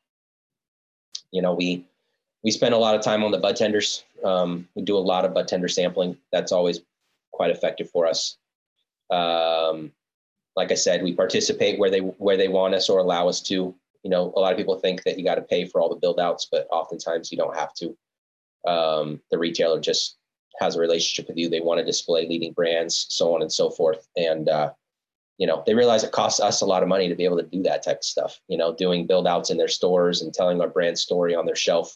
[1.31, 1.85] you know, we
[2.43, 4.03] we spend a lot of time on the bud tenders.
[4.23, 6.17] Um, we do a lot of bud tender sampling.
[6.31, 6.81] That's always
[7.33, 8.37] quite effective for us.
[9.09, 9.91] Um,
[10.55, 13.75] like I said, we participate where they where they want us or allow us to.
[14.03, 15.95] You know, a lot of people think that you got to pay for all the
[15.95, 17.97] build outs, but oftentimes you don't have to.
[18.67, 20.17] Um, the retailer just
[20.59, 21.49] has a relationship with you.
[21.49, 24.07] They want to display leading brands, so on and so forth.
[24.15, 24.71] And uh,
[25.37, 27.43] you know, they realize it costs us a lot of money to be able to
[27.43, 28.39] do that type of stuff.
[28.47, 31.55] You know, doing build outs in their stores and telling our brand story on their
[31.55, 31.95] shelf,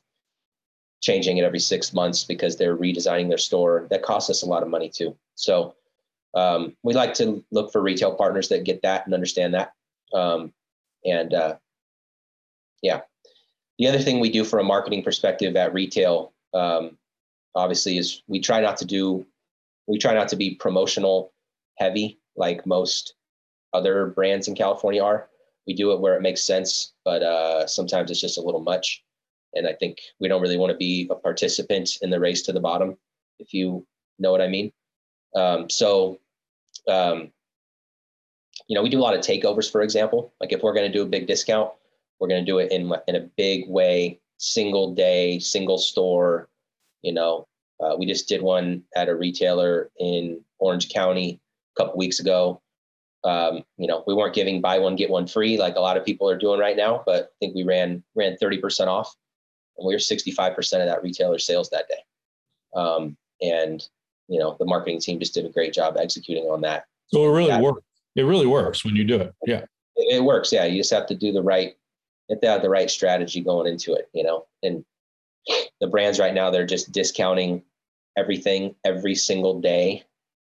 [1.01, 3.87] changing it every six months because they're redesigning their store.
[3.89, 5.15] That costs us a lot of money too.
[5.35, 5.75] So
[6.33, 9.73] um, we like to look for retail partners that get that and understand that.
[10.13, 10.53] Um,
[11.05, 11.55] and uh,
[12.81, 13.01] yeah,
[13.77, 16.97] the other thing we do from a marketing perspective at retail, um,
[17.55, 19.25] obviously, is we try not to do,
[19.87, 21.31] we try not to be promotional
[21.77, 23.15] heavy like most
[23.73, 25.29] other brands in California are.
[25.65, 29.03] We do it where it makes sense, but uh, sometimes it's just a little much.
[29.53, 32.53] And I think we don't really want to be a participant in the race to
[32.53, 32.97] the bottom,
[33.39, 33.85] if you
[34.19, 34.71] know what I mean.
[35.35, 36.19] Um, so,
[36.87, 37.31] um,
[38.67, 40.33] you know, we do a lot of takeovers, for example.
[40.41, 41.71] Like if we're going to do a big discount,
[42.19, 46.49] we're going to do it in in a big way, single day, single store.
[47.01, 47.47] You know,
[47.79, 51.39] uh, we just did one at a retailer in Orange County
[51.75, 52.61] a couple weeks ago.
[53.23, 56.05] Um, you know, we weren't giving buy one get one free like a lot of
[56.05, 59.15] people are doing right now, but I think we ran ran 30% off,
[59.77, 62.03] and we were 65% of that retailer sales that day.
[62.75, 63.83] Um, and
[64.27, 66.85] you know, the marketing team just did a great job executing on that.
[67.07, 67.81] So it really that, works.
[68.15, 69.33] It really works when you do it.
[69.45, 69.63] Yeah,
[69.95, 70.51] it, it works.
[70.51, 71.75] Yeah, you just have to do the right,
[72.27, 74.09] you have to have the right strategy going into it.
[74.13, 74.83] You know, and
[75.79, 77.63] the brands right now they're just discounting
[78.17, 80.03] everything every single day.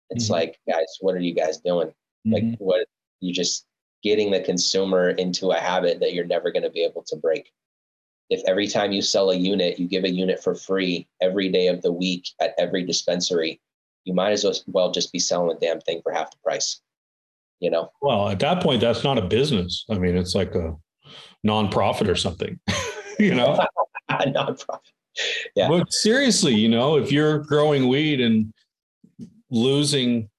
[0.09, 0.33] It's mm-hmm.
[0.33, 1.87] like, guys, what are you guys doing?
[2.27, 2.33] Mm-hmm.
[2.33, 2.87] Like, what
[3.19, 3.65] you just
[4.03, 7.51] getting the consumer into a habit that you're never going to be able to break.
[8.29, 11.67] If every time you sell a unit, you give a unit for free every day
[11.67, 13.61] of the week at every dispensary,
[14.05, 16.81] you might as well just be selling the damn thing for half the price.
[17.59, 17.91] You know?
[18.01, 19.85] Well, at that point, that's not a business.
[19.89, 20.75] I mean, it's like a
[21.45, 22.59] nonprofit or something,
[23.19, 23.59] you know?
[24.09, 24.79] A nonprofit.
[25.55, 25.69] Yeah.
[25.69, 28.51] But seriously, you know, if you're growing weed and
[29.51, 30.29] losing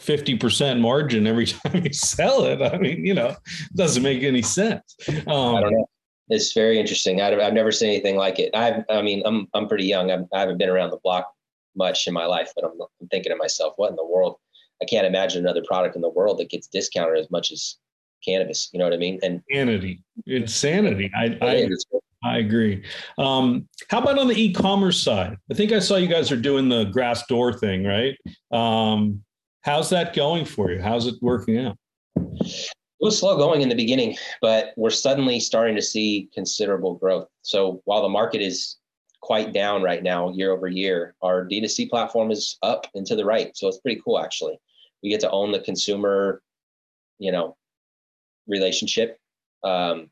[0.00, 2.62] 50% margin every time you sell it.
[2.62, 4.96] I mean, you know, it doesn't make any sense.
[5.26, 5.88] Um, I don't know.
[6.30, 7.20] It's very interesting.
[7.20, 8.54] I've, I've never seen anything like it.
[8.54, 10.10] I've, I mean, I'm, I'm pretty young.
[10.10, 11.30] I'm, I have not been around the block
[11.76, 14.36] much in my life, but I'm, I'm thinking to myself, what in the world?
[14.80, 17.76] I can't imagine another product in the world that gets discounted as much as
[18.24, 18.70] cannabis.
[18.72, 19.18] You know what I mean?
[19.22, 21.10] And insanity, insanity.
[21.14, 21.68] I, I,
[22.24, 22.84] I agree.
[23.18, 25.36] Um, how about on the e-commerce side?
[25.50, 28.16] I think I saw you guys are doing the Grassdoor thing, right?
[28.50, 29.22] Um,
[29.62, 30.80] How's that going for you?
[30.80, 31.76] How's it working out?
[33.00, 37.28] It was slow going in the beginning, but we're suddenly starting to see considerable growth.
[37.42, 38.76] So while the market is
[39.22, 43.24] quite down right now, year over year, our D2C platform is up and to the
[43.24, 43.56] right.
[43.56, 44.58] So it's pretty cool, actually.
[45.02, 46.42] We get to own the consumer,
[47.18, 47.56] you know,
[48.46, 49.18] relationship
[49.64, 50.10] um,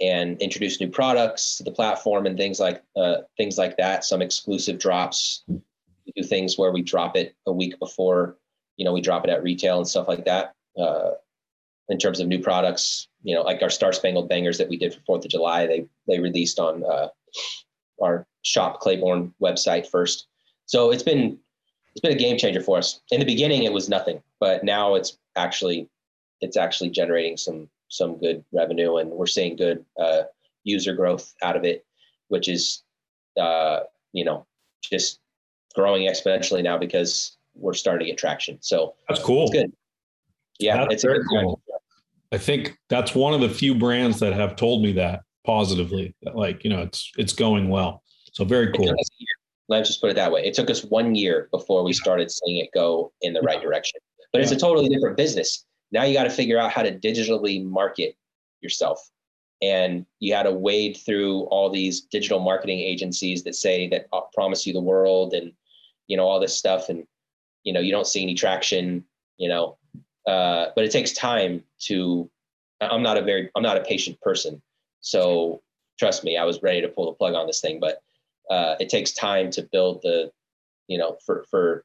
[0.00, 4.04] and introduce new products to the platform and things like uh, things like that.
[4.04, 5.42] Some exclusive drops.
[5.48, 8.36] We do things where we drop it a week before
[8.80, 10.54] you know, we drop it at retail and stuff like that.
[10.80, 11.10] Uh,
[11.90, 14.94] in terms of new products, you know, like our Star Spangled Bangers that we did
[14.94, 17.08] for Fourth of July, they they released on uh,
[18.00, 20.26] our Shop Claybourne website first.
[20.66, 21.38] So it's been
[21.92, 23.00] it's been a game changer for us.
[23.10, 25.88] In the beginning, it was nothing, but now it's actually
[26.40, 30.22] it's actually generating some some good revenue, and we're seeing good uh,
[30.62, 31.84] user growth out of it,
[32.28, 32.84] which is
[33.38, 33.80] uh,
[34.12, 34.46] you know
[34.80, 35.18] just
[35.74, 38.58] growing exponentially now because we're starting to get traction.
[38.60, 39.42] So that's cool.
[39.42, 39.72] It's good.
[40.60, 41.60] Yeah, that's it's very cool.
[42.32, 46.14] I think that's one of the few brands that have told me that positively.
[46.22, 48.02] That like you know, it's it's going well.
[48.32, 48.94] So very cool.
[49.68, 50.44] Let's just put it that way.
[50.44, 54.00] It took us one year before we started seeing it go in the right direction.
[54.32, 54.42] But yeah.
[54.42, 55.64] it's a totally different business.
[55.92, 58.16] Now you got to figure out how to digitally market
[58.60, 59.00] yourself.
[59.62, 64.22] And you had to wade through all these digital marketing agencies that say that uh,
[64.32, 65.52] promise you the world and
[66.06, 67.04] you know all this stuff and
[67.62, 69.04] you know you don't see any traction
[69.36, 69.76] you know
[70.30, 72.30] uh, but it takes time to
[72.80, 74.62] i'm not a very i'm not a patient person.
[75.00, 75.62] So
[75.98, 78.02] trust me i was ready to pull the plug on this thing but
[78.50, 80.30] uh, it takes time to build the
[80.88, 81.84] you know for for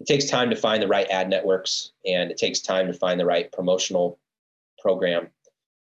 [0.00, 3.18] it takes time to find the right ad networks and it takes time to find
[3.18, 4.18] the right promotional
[4.78, 5.28] program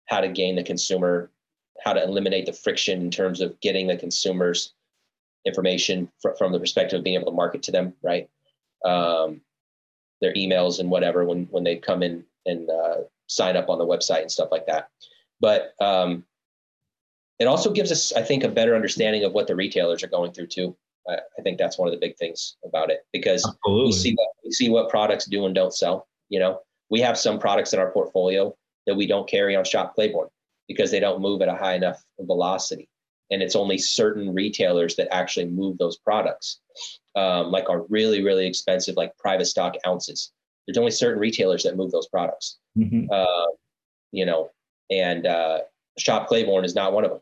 [0.06, 1.30] how to gain the consumer
[1.84, 4.72] how to eliminate the friction in terms of getting the consumers
[5.44, 8.28] information fr- from the perspective of being able to market to them right?
[8.84, 9.40] Um,
[10.22, 13.86] their emails and whatever when when they come in and uh, sign up on the
[13.86, 14.88] website and stuff like that.
[15.40, 16.24] But um,
[17.38, 20.32] it also gives us, I think, a better understanding of what the retailers are going
[20.32, 20.76] through too.
[21.08, 23.86] I, I think that's one of the big things about it because Absolutely.
[23.86, 26.06] we see what, we see what products do and don't sell.
[26.28, 28.54] You know, we have some products in our portfolio
[28.86, 30.28] that we don't carry on Shop Claybourne
[30.68, 32.88] because they don't move at a high enough velocity,
[33.30, 36.60] and it's only certain retailers that actually move those products,
[37.14, 40.32] um, like our really really expensive like private stock ounces.
[40.66, 42.58] There's only certain retailers that move those products.
[42.78, 43.10] Mm-hmm.
[43.10, 43.46] Uh,
[44.12, 44.50] you know,
[44.90, 45.60] and uh,
[45.98, 47.20] Shop Claybourne is not one of them.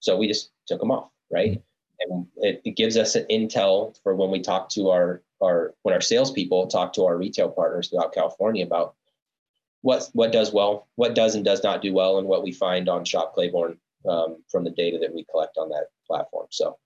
[0.00, 1.52] So we just took them off, right?
[1.52, 1.60] Mm-hmm
[2.00, 5.94] and it, it, gives us an intel for when we talk to our our when
[5.94, 8.94] our salespeople talk to our retail partners throughout California about
[9.82, 12.88] what what does well, what does and does not do well, and what we find
[12.88, 16.46] on Shop Claybourne um, from the data that we collect on that platform.
[16.50, 16.78] So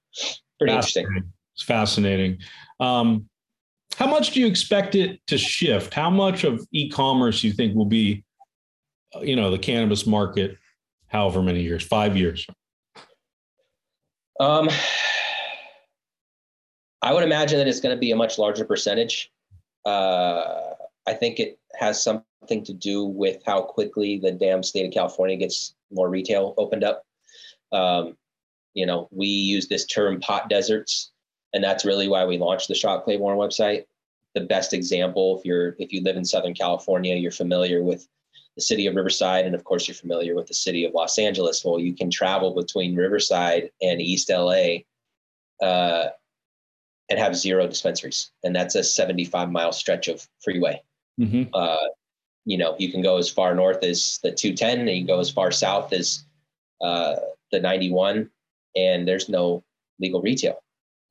[0.59, 1.33] pretty interesting.
[1.55, 2.39] It's fascinating.
[2.81, 3.29] Um,
[3.97, 5.93] how much do you expect it to shift?
[5.95, 8.25] How much of e-commerce you think will be,
[9.21, 10.57] you know, the cannabis market,
[11.09, 12.47] however many years, five years?
[14.41, 14.69] Um,
[17.03, 19.31] I would imagine that it's going to be a much larger percentage.
[19.85, 20.71] Uh,
[21.07, 25.37] I think it has something to do with how quickly the damn state of California
[25.37, 27.05] gets more retail opened up.
[27.73, 28.17] Um,
[28.75, 31.12] you know, we use this term pot deserts,
[31.53, 33.85] and that's really why we launched the Shop Claybourne website.
[34.35, 38.09] The best example, if you're if you live in Southern California, you're familiar with
[38.57, 41.65] the city of Riverside, and of course, you're familiar with the city of Los Angeles.
[41.65, 44.81] Well, you can travel between Riverside and East LA
[45.63, 46.09] uh,
[47.09, 50.83] and have zero dispensaries, and that's a 75 mile stretch of freeway.
[51.21, 51.51] Mm-hmm.
[51.55, 51.89] Uh,
[52.45, 55.21] you know, you can go as far north as the 210, and you can go
[55.21, 56.25] as far south as
[56.83, 57.17] uh,
[57.53, 58.31] the 91,
[58.77, 59.63] and there's no
[60.01, 60.63] legal retail.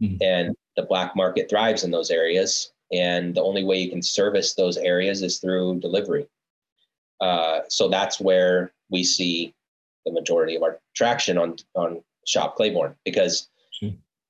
[0.01, 0.17] Mm-hmm.
[0.21, 2.71] And the black market thrives in those areas.
[2.91, 6.27] And the only way you can service those areas is through delivery.
[7.19, 9.53] Uh, so that's where we see
[10.05, 13.47] the majority of our traction on on Shop Claybourne because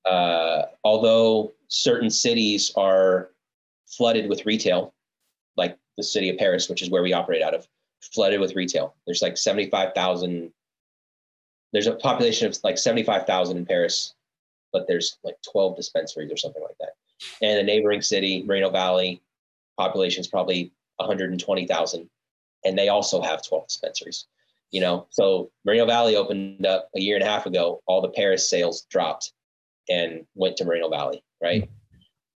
[0.06, 3.30] uh, although certain cities are
[3.88, 4.94] flooded with retail,
[5.58, 7.68] like the city of Perris, which is where we operate out of,
[8.14, 8.96] flooded with retail.
[9.06, 10.52] There's like 75,000.
[11.74, 14.14] There's a population of like 75,000 in Perris,
[14.72, 16.94] but there's like 12 dispensaries or something like that.
[17.42, 19.22] And the neighboring city, Moreno Valley,
[19.78, 22.10] population is probably 120,000
[22.64, 24.26] and they also have 12 dispensaries.
[24.72, 27.82] You know, so Moreno Valley opened up a year and a half ago.
[27.88, 29.34] All the Perris sales dropped
[29.90, 31.70] and went to Moreno Valley, right?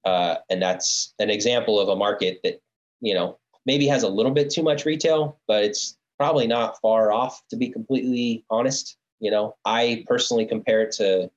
[0.04, 2.60] Uh, and that's an example of a market that
[3.02, 7.12] you know maybe has a little bit too much retail, but it's probably not far
[7.12, 8.98] off to be completely honest.
[9.20, 11.30] You know, I personally compare it to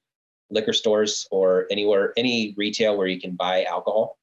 [0.51, 4.19] liquor stores or anywhere any retail where you can buy alcohol,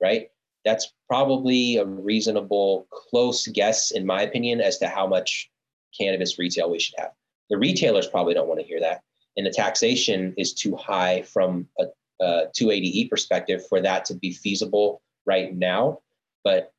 [0.00, 0.28] right?
[0.68, 5.50] that's probably a reasonable close guess, in my opinion, as to how much
[5.98, 7.12] cannabis retail we should have.
[7.48, 9.02] The retailers probably don't want to hear that.
[9.36, 11.84] And the taxation is too high from a,
[12.20, 16.00] a 280E perspective for that to be feasible right now.
[16.44, 16.72] But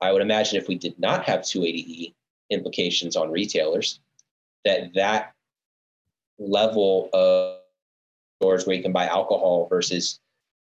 [0.00, 2.14] I would imagine if we did not have 280E
[2.50, 4.00] implications on retailers,
[4.64, 5.34] that that
[6.38, 7.57] level of
[8.40, 10.20] stores where you can buy alcohol versus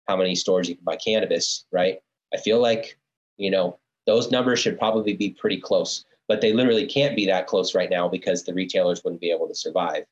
[0.07, 1.99] how many stores you can buy cannabis, right?
[2.33, 2.97] I feel like,
[3.37, 7.47] you know, those numbers should probably be pretty close, but they literally can't be that
[7.47, 10.05] close right now because the retailers wouldn't be able to survive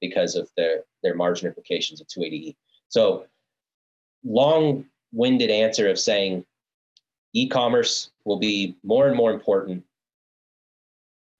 [0.00, 2.54] because of their their margin implications of 280E.
[2.88, 3.26] So
[4.24, 6.44] long-winded answer of saying
[7.32, 9.84] e-commerce will be more and more important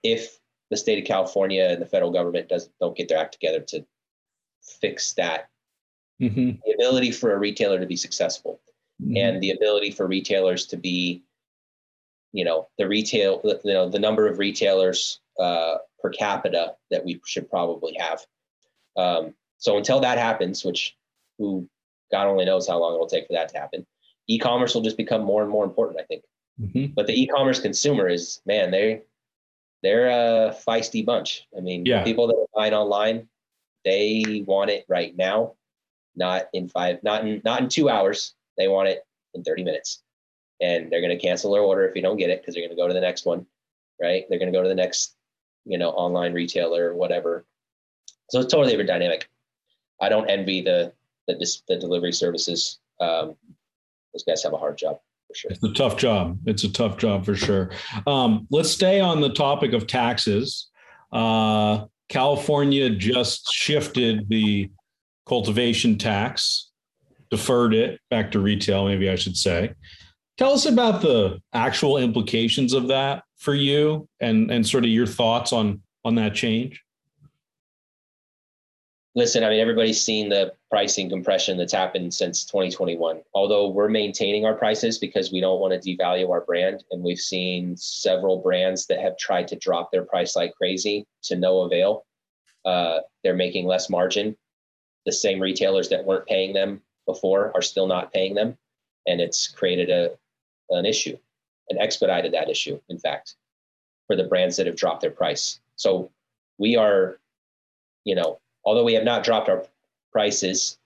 [0.03, 0.39] if
[0.71, 3.85] the state of California and the federal government doesn't don't get their act together to
[4.63, 5.49] fix that.
[6.21, 6.61] Mm-hmm.
[6.65, 8.61] The ability for a retailer to be successful
[9.03, 9.17] mm-hmm.
[9.17, 11.23] and the ability for retailers to be,
[12.33, 17.21] you know, the retail, you know, the number of retailers uh, per capita that we
[17.25, 18.21] should probably have.
[18.97, 20.97] Um, so until that happens, which
[21.39, 21.69] who
[22.11, 23.87] God only knows how long it will take for that to happen,
[24.27, 26.25] e-commerce will just become more and more important, I think.
[26.61, 26.95] Mm-hmm.
[26.95, 29.03] But the e-commerce consumer is, man, they
[29.83, 31.47] they're a feisty bunch.
[31.57, 32.03] I mean, yeah.
[32.03, 33.29] people that are buying online,
[33.85, 35.55] they want it right now,
[36.19, 40.03] not in five, not in not in two hours, they want it in 30 minutes.
[40.61, 42.77] And they're going to cancel their order if you don't get it because they're going
[42.77, 43.47] to go to the next one,
[44.01, 44.25] right?
[44.29, 45.15] They're going to go to the next,
[45.65, 47.45] you know, online retailer or whatever.
[48.31, 49.29] So it's totally different dynamic.
[50.01, 50.93] I don't envy the
[51.29, 52.79] the, the delivery services.
[53.01, 53.37] Um,
[54.13, 55.51] those guys have a hard job for sure.
[55.53, 56.39] It's a tough job.
[56.47, 57.71] It's a tough job for sure.
[58.07, 60.69] Um, let's stay on the topic of taxes.
[61.13, 64.71] Uh, California just shifted the
[65.29, 66.71] cultivation tax
[67.31, 69.75] deferred it back to retail, maybe I should say.
[70.39, 75.07] Tell us about the actual implications of that for you and, and sort of your
[75.07, 76.83] thoughts on, on that change.
[79.15, 83.21] Listen, I mean, everybody's seen the pricing compression that's happened since 2021.
[83.35, 86.85] Although we're maintaining our prices because we don't want to devalue our brand.
[86.93, 91.37] And we've seen several brands that have tried to drop their price like crazy to
[91.37, 92.07] no avail.
[92.65, 94.37] Uh, they're making less margin.
[95.07, 98.57] The same retailers that weren't paying them before are still not paying them.
[99.07, 100.11] And it's created a,
[100.71, 101.17] an issue
[101.71, 103.37] and expedited that issue, in fact,
[104.07, 105.61] for the brands that have dropped their price.
[105.77, 106.11] So
[106.59, 107.19] we are,
[108.05, 109.65] you know, although we have not dropped our
[110.13, 110.79] prices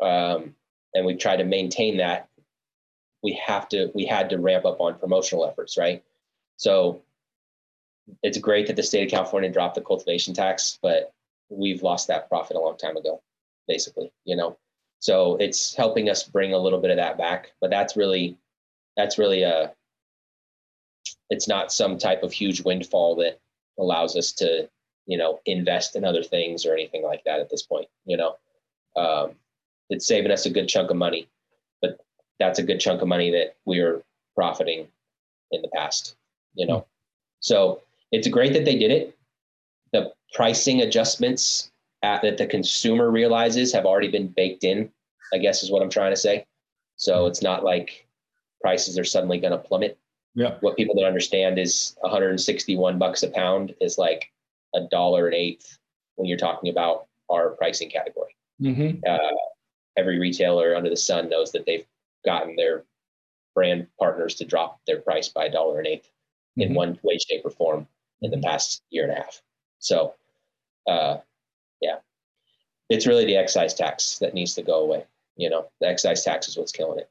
[0.00, 0.54] um,
[0.94, 2.28] and we've tried to maintain that,
[3.22, 6.02] we have to, we had to ramp up on promotional efforts, right?
[6.56, 7.02] So
[8.22, 11.12] it's great that the state of California dropped the cultivation tax, but
[11.48, 13.22] we've lost that profit a long time ago,
[13.68, 14.56] basically, you know.
[15.00, 18.36] So it's helping us bring a little bit of that back, but that's really
[18.96, 19.72] that's really a
[21.30, 23.38] it's not some type of huge windfall that
[23.78, 24.68] allows us to
[25.06, 28.36] you know invest in other things or anything like that at this point you know?
[28.96, 29.32] Um,
[29.90, 31.28] it's saving us a good chunk of money
[31.80, 32.00] but
[32.38, 34.02] that's a good chunk of money that we are
[34.34, 34.88] profiting
[35.52, 36.16] in the past
[36.54, 36.86] you know?
[37.40, 39.15] So it's great that they did it
[40.34, 41.70] pricing adjustments
[42.02, 44.90] at, that the consumer realizes have already been baked in
[45.32, 46.44] i guess is what i'm trying to say
[46.96, 48.06] so it's not like
[48.60, 49.98] prices are suddenly going to plummet.
[50.34, 50.56] Yeah.
[50.60, 54.32] What people don't understand is 161 bucks a pound is like
[54.74, 55.78] a dollar an eighth
[56.16, 58.34] when you're talking about our pricing category.
[58.60, 58.98] Mm-hmm.
[59.06, 59.36] Uh,
[59.96, 61.86] every retailer under the sun knows that they've
[62.24, 62.84] gotten their
[63.54, 66.62] brand partners to drop their price by a dollar an 8th mm-hmm.
[66.62, 67.86] in one way, shape, or form
[68.20, 69.40] in the past year and a half.
[69.78, 70.14] So,
[70.86, 71.18] uh,
[71.80, 71.96] yeah,
[72.88, 75.04] it's really the excise tax that needs to go away.
[75.36, 77.10] You know, the excise tax is what's killing it.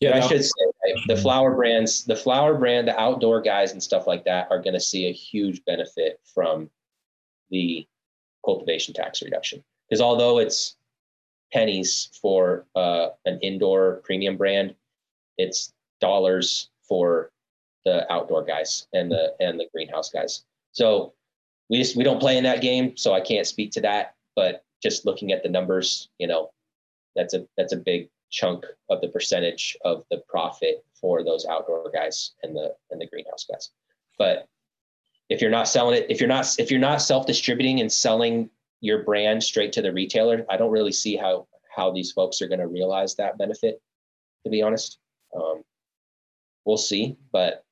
[0.00, 3.82] Yeah, I should say right, the flower brands, the flower brand, the outdoor guys and
[3.82, 6.68] stuff like that are going to see a huge benefit from
[7.50, 7.86] the
[8.44, 9.64] cultivation tax reduction.
[9.88, 10.76] Because although it's
[11.52, 14.74] pennies for uh, an indoor premium brand,
[15.38, 17.30] it's dollars for
[17.84, 20.44] the outdoor guys and the and the greenhouse guys.
[20.72, 21.14] So
[21.70, 24.14] we just we don't play in that game, so I can't speak to that.
[24.36, 26.50] But just looking at the numbers, you know,
[27.16, 31.90] that's a that's a big chunk of the percentage of the profit for those outdoor
[31.90, 33.70] guys and the and the greenhouse guys.
[34.18, 34.48] But
[35.30, 38.50] if you're not selling it, if you're not if you're not self-distributing and selling
[38.80, 42.48] your brand straight to the retailer, I don't really see how how these folks are
[42.48, 43.80] going to realize that benefit.
[44.44, 44.98] To be honest,
[45.34, 45.62] um,
[46.66, 47.64] we'll see, but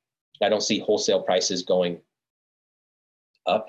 [0.42, 2.00] I don't see wholesale prices going
[3.46, 3.66] up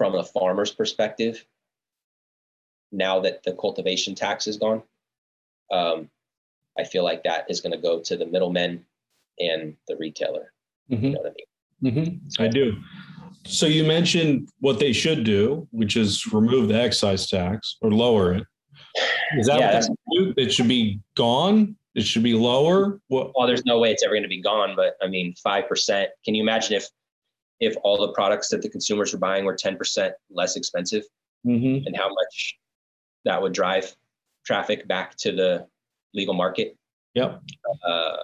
[0.00, 1.44] from a farmer's perspective
[2.90, 4.82] now that the cultivation tax is gone
[5.70, 6.08] um,
[6.78, 8.84] I feel like that is going to go to the middlemen
[9.38, 10.52] and the retailer.
[10.90, 11.04] Mm-hmm.
[11.04, 12.20] You know what I mean?
[12.20, 12.42] Mm-hmm.
[12.42, 12.76] I do.
[13.44, 18.34] So you mentioned what they should do, which is remove the excise tax or lower
[18.34, 18.44] it.
[19.38, 21.76] Is that yeah, what it should be gone?
[21.94, 23.00] It should be lower.
[23.08, 23.32] What?
[23.36, 24.74] Well, there's no way it's ever going to be gone.
[24.76, 26.10] But I mean, five percent.
[26.24, 26.88] Can you imagine if
[27.60, 31.04] if all the products that the consumers are buying were ten percent less expensive,
[31.46, 31.86] mm-hmm.
[31.86, 32.58] and how much
[33.24, 33.94] that would drive
[34.44, 35.66] traffic back to the
[36.14, 36.76] legal market.
[37.14, 37.42] Yep.
[37.86, 38.16] Uh,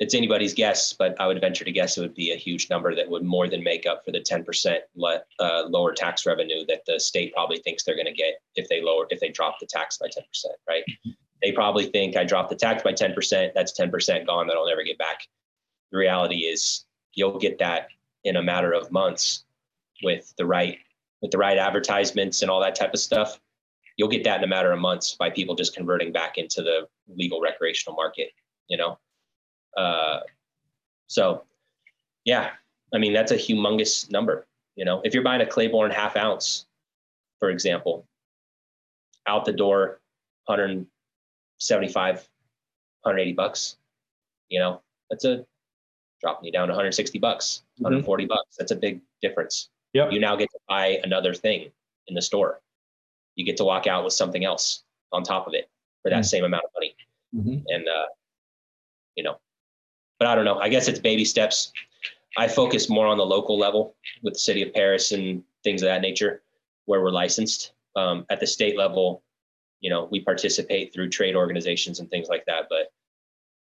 [0.00, 2.94] it's anybody's guess, but I would venture to guess it would be a huge number
[2.94, 6.80] that would more than make up for the 10% le- uh, lower tax revenue that
[6.86, 9.66] the state probably thinks they're going to get if they lower if they drop the
[9.66, 10.22] tax by 10%.
[10.66, 10.84] Right?
[11.42, 13.52] They probably think I dropped the tax by 10%.
[13.54, 15.20] That's 10% gone that I'll never get back.
[15.92, 17.88] The reality is you'll get that
[18.24, 19.44] in a matter of months
[20.02, 20.78] with the right
[21.22, 23.40] with the right advertisements and all that type of stuff
[24.00, 26.88] you'll get that in a matter of months by people just converting back into the
[27.16, 28.30] legal recreational market,
[28.66, 28.98] you know?
[29.76, 30.20] Uh,
[31.06, 31.44] so
[32.24, 32.52] yeah,
[32.94, 36.64] I mean, that's a humongous number, you know, if you're buying a Claybourne half ounce,
[37.40, 38.06] for example,
[39.26, 40.00] out the door,
[40.46, 43.76] 175, 180 bucks,
[44.48, 44.80] you know,
[45.10, 45.44] that's a
[46.20, 48.28] dropping you down 160 bucks, 140 mm-hmm.
[48.28, 48.56] bucks.
[48.56, 49.70] That's a big difference.
[49.94, 50.12] Yep.
[50.12, 51.70] You now get to buy another thing
[52.06, 52.60] in the store
[53.40, 55.68] you get to walk out with something else on top of it
[56.02, 56.22] for that mm-hmm.
[56.24, 56.94] same amount of money.
[57.34, 57.64] Mm-hmm.
[57.68, 58.06] And, uh,
[59.16, 59.38] you know,
[60.18, 60.58] but I don't know.
[60.58, 61.72] I guess it's baby steps.
[62.36, 65.86] I focus more on the local level with the city of Perris and things of
[65.86, 66.42] that nature
[66.84, 67.72] where we're licensed.
[67.96, 69.22] Um, at the state level,
[69.80, 72.92] you know, we participate through trade organizations and things like that, but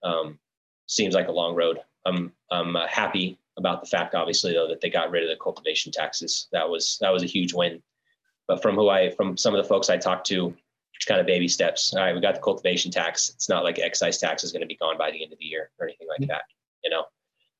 [0.07, 0.39] um,
[0.87, 1.79] seems like a long road.
[2.05, 5.43] I'm, I'm uh, happy about the fact, obviously, though, that they got rid of the
[5.43, 6.49] cultivation taxes.
[6.53, 7.83] That was that was a huge win
[8.49, 10.55] but from who I, from some of the folks I talked to,
[10.95, 11.95] It's kind of baby steps.
[11.95, 13.31] All right, we got the cultivation tax.
[13.31, 15.45] It's not like excise tax is going to be gone by the end of the
[15.45, 16.29] year or anything like mm-hmm.
[16.29, 16.43] that,
[16.85, 17.05] you know.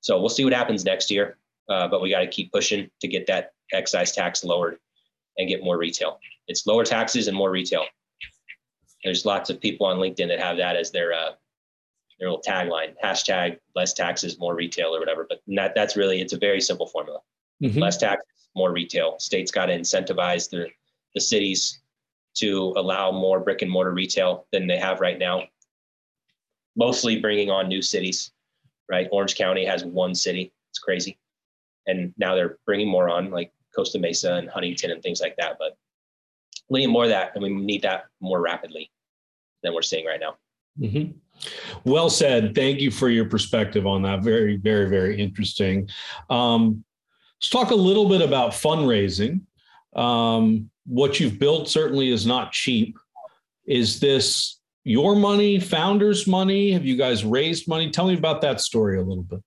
[0.01, 1.39] So we'll see what happens next year,
[1.69, 4.79] uh, but we got to keep pushing to get that excise tax lowered
[5.39, 6.19] and get more retail.
[6.47, 7.87] It's lower taxes and more retail.
[9.05, 11.33] There's lots of people on LinkedIn that have that as their uh,
[12.23, 15.27] their little tagline: hashtag less taxes, more retail, or whatever.
[15.29, 17.19] But that, that's really it's a very simple formula:
[17.63, 17.81] mm-hmm.
[17.81, 19.19] less taxes, more retail.
[19.19, 20.69] States got to incentivize the
[21.15, 21.81] the cities
[22.35, 25.43] to allow more brick and mortar retail than they have right now.
[26.77, 28.31] Mostly bringing on new cities,
[28.89, 29.09] right?
[29.11, 30.53] Orange County has one city.
[30.71, 31.19] It's crazy,
[31.89, 35.57] and now they're bringing more on, like Costa Mesa and Huntington and things like that.
[35.59, 35.77] But
[36.71, 38.93] we need more of that, and we need that more rapidly
[39.65, 40.37] than we're seeing right now.
[40.81, 41.19] Mm-hmm.
[41.85, 42.55] Well said.
[42.55, 44.23] Thank you for your perspective on that.
[44.23, 45.89] Very, very, very interesting.
[46.31, 46.85] Um,
[47.41, 49.41] let's talk a little bit about fundraising.
[49.95, 52.97] Um, what you've built certainly is not cheap.
[53.67, 56.73] Is this your money, founders' money?
[56.73, 57.91] Have you guys raised money?
[57.91, 59.41] Tell me about that story a little bit.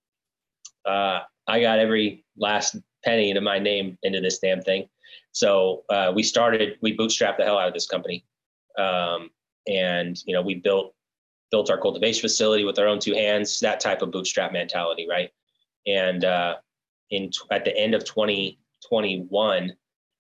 [0.86, 4.88] Uh, I got every last penny to my name into this damn thing.
[5.32, 8.26] So uh, we started, we bootstrapped the hell out of this company,
[8.78, 9.30] um,
[9.68, 10.96] and you know we built
[11.52, 13.60] built our cultivation facility with our own two hands.
[13.60, 15.30] That type of bootstrap mentality, right?
[15.88, 16.56] And uh,
[17.12, 19.74] in at the end of 2021,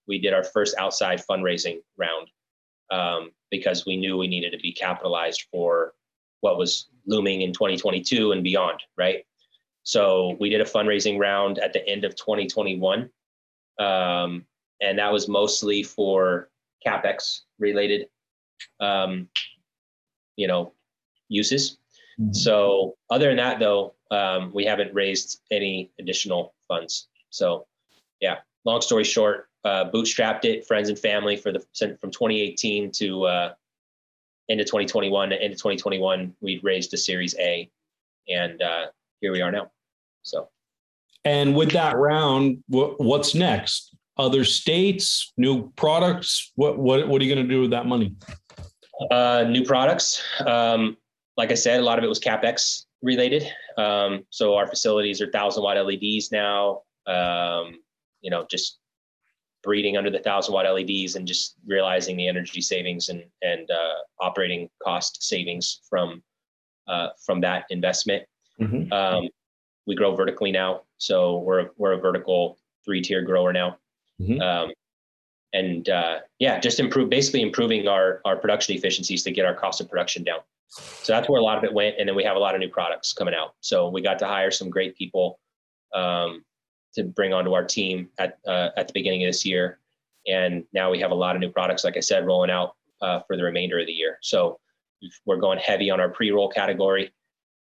[0.07, 2.30] we did our first outside fundraising round
[2.91, 5.93] um, because we knew we needed to be capitalized for
[6.41, 9.26] what was looming in 2022 and beyond, right?
[9.84, 13.09] So we did a fundraising round at the end of 2021.
[13.80, 14.45] Um,
[14.82, 16.49] and that was mostly for
[16.86, 18.07] capex related,
[18.80, 19.28] um,
[20.36, 20.73] you know,
[21.30, 21.78] uses.
[22.19, 22.34] Mm-hmm.
[22.34, 27.07] So other than that, though, um, we haven't raised any additional funds.
[27.30, 27.67] So,
[28.21, 28.38] yeah.
[28.63, 31.59] Long story short, uh, bootstrapped it, friends and family for the
[31.99, 33.53] from 2018 to uh,
[34.47, 35.32] into 2021.
[35.32, 37.69] Into 2021, we raised a Series A,
[38.28, 38.88] and uh,
[39.21, 39.69] here we are now.
[40.23, 40.49] So,
[41.26, 43.95] and with that round, what's next?
[44.17, 46.51] other states, new products?
[46.55, 48.15] What what what are you going to do with that money?
[49.11, 50.23] Uh, new products.
[50.45, 50.97] Um,
[51.38, 53.45] like I said, a lot of it was capex related.
[53.77, 56.81] Um, so our facilities are thousand watt LEDs now.
[57.07, 57.79] Um,
[58.21, 58.79] you know, just
[59.63, 63.95] breeding under the thousand watt LEDs and just realizing the energy savings and and uh,
[64.21, 66.23] operating cost savings from
[66.88, 68.23] uh, from that investment.
[68.61, 68.93] Mm-hmm.
[68.93, 69.27] Um,
[69.86, 73.77] we grow vertically now, so we're we're a vertical three tier grower now.
[74.21, 74.41] Mm-hmm.
[74.41, 74.71] Um,
[75.53, 79.81] and uh, yeah, just improve, basically improving our our production efficiencies to get our cost
[79.81, 80.39] of production down.
[80.68, 82.59] So that's where a lot of it went, and then we have a lot of
[82.59, 83.53] new products coming out.
[83.61, 85.39] So we got to hire some great people
[85.93, 86.43] um,
[86.95, 89.80] to bring onto our team at uh, at the beginning of this year,
[90.28, 93.22] and now we have a lot of new products, like I said, rolling out uh,
[93.28, 94.18] for the remainder of the year.
[94.22, 94.59] So
[95.26, 97.13] we're going heavy on our pre-roll category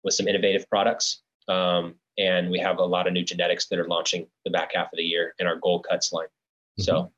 [0.04, 1.22] with some innovative products.
[1.48, 4.88] Um, and we have a lot of new genetics that are launching the back half
[4.94, 6.26] of the year in our gold cuts line.
[6.26, 6.84] Mm-hmm.
[6.84, 7.12] So,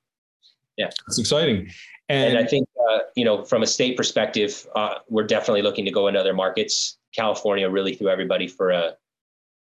[0.77, 1.69] yeah, it's exciting.
[2.09, 5.85] And, and I think, uh, you know, from a state perspective, uh, we're definitely looking
[5.85, 6.97] to go into other markets.
[7.15, 8.95] California really threw everybody for a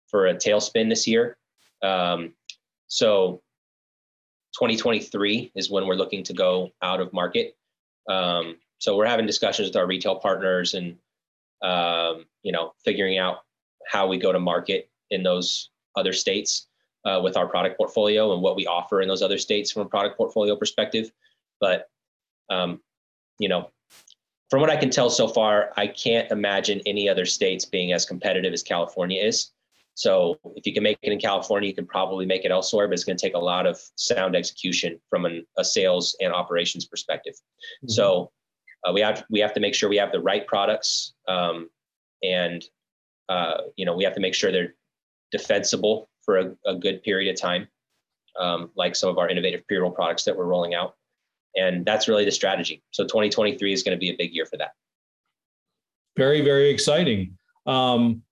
[0.09, 1.37] for a tailspin this year.
[1.83, 2.35] Um,
[2.89, 3.43] so,
[4.55, 7.57] 2023 is when we're looking to go out of market.
[8.09, 10.97] Um, so we're having discussions with our retail partners and
[11.63, 13.39] um, you know figuring out
[13.87, 16.67] how we go to market in those other states
[17.05, 19.89] uh, with our product portfolio and what we offer in those other states from a
[19.89, 21.11] product portfolio perspective.
[21.61, 21.89] But,
[22.51, 22.81] um,
[23.39, 23.71] you know,
[24.51, 28.05] from what I can tell so far, I can't imagine any other states being as
[28.05, 29.51] competitive as California is.
[29.95, 32.95] So if you can make it in California, you can probably make it elsewhere, but
[32.95, 36.87] it's going to take a lot of sound execution from an, a sales and operations
[36.87, 37.35] perspective.
[37.35, 37.91] Mm-hmm.
[37.91, 38.31] So
[38.87, 41.69] uh, we have we have to make sure we have the right products, um,
[42.23, 42.65] and
[43.29, 44.75] uh, you know we have to make sure they're
[45.31, 47.69] defensible for a, a good period of time,
[48.39, 50.97] um, like some of our innovative pre-roll products that we're rolling out.
[51.57, 52.83] And that's really the strategy.
[52.93, 54.73] So 2023 is going to be a big year for that.
[56.17, 57.37] Very, very exciting.
[57.67, 58.23] Um,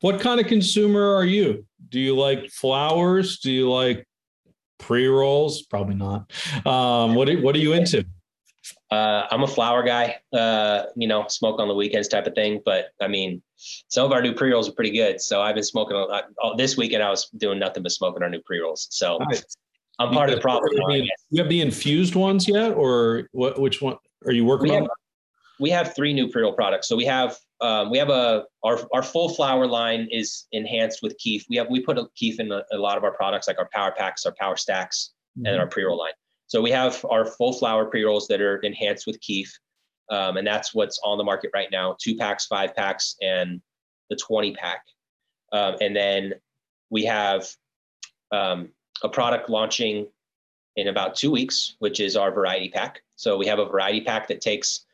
[0.00, 1.66] what kind of consumer are you?
[1.88, 3.38] Do you like flowers?
[3.40, 4.06] Do you like
[4.78, 5.62] pre rolls?
[5.62, 6.32] Probably not.
[6.66, 8.04] Um, what what are you into?
[8.90, 12.60] Uh, I'm a flower guy, uh, you know, smoke on the weekends type of thing.
[12.64, 15.20] But I mean, some of our new pre rolls are pretty good.
[15.20, 16.24] So I've been smoking a lot.
[16.56, 18.88] This weekend, I was doing nothing but smoking our new pre rolls.
[18.90, 19.44] So nice.
[20.00, 20.70] I'm part of the problem.
[21.30, 23.60] You have the infused ones yet, or what?
[23.60, 24.82] Which one are you working we on?
[24.82, 24.90] Have,
[25.60, 26.88] we have three new pre roll products.
[26.88, 31.16] So we have um, we have a our our full flower line is enhanced with
[31.18, 31.44] kief.
[31.48, 33.68] We have we put a kief in a, a lot of our products, like our
[33.72, 35.46] power packs, our power stacks, mm-hmm.
[35.46, 36.12] and our pre roll line.
[36.50, 39.56] So we have our full flower pre rolls that are enhanced with kief,
[40.10, 43.62] Um, and that's what's on the market right now two packs, five packs, and
[44.08, 44.82] the 20 pack.
[45.52, 46.34] Um, and then
[46.90, 47.48] we have
[48.32, 48.70] um,
[49.04, 50.08] a product launching
[50.74, 53.00] in about two weeks, which is our variety pack.
[53.14, 54.84] So we have a variety pack that takes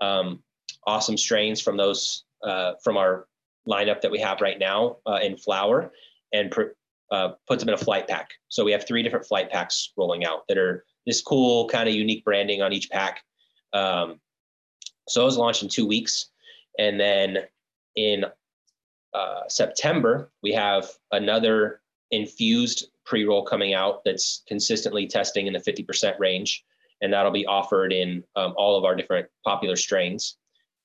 [0.00, 0.42] um,
[0.86, 3.28] awesome strains from those uh, from our
[3.68, 5.92] lineup that we have right now uh, in flower
[6.32, 6.74] and pr-
[7.10, 8.30] uh, puts them in a flight pack.
[8.48, 11.94] So we have three different flight packs rolling out that are this cool kind of
[11.94, 13.22] unique branding on each pack.
[13.72, 14.20] Um,
[15.08, 16.30] so it was launched in two weeks,
[16.78, 17.38] and then
[17.96, 18.24] in
[19.14, 21.80] uh, September we have another
[22.10, 26.64] infused pre-roll coming out that's consistently testing in the 50% range
[27.00, 30.36] and that'll be offered in um, all of our different popular strains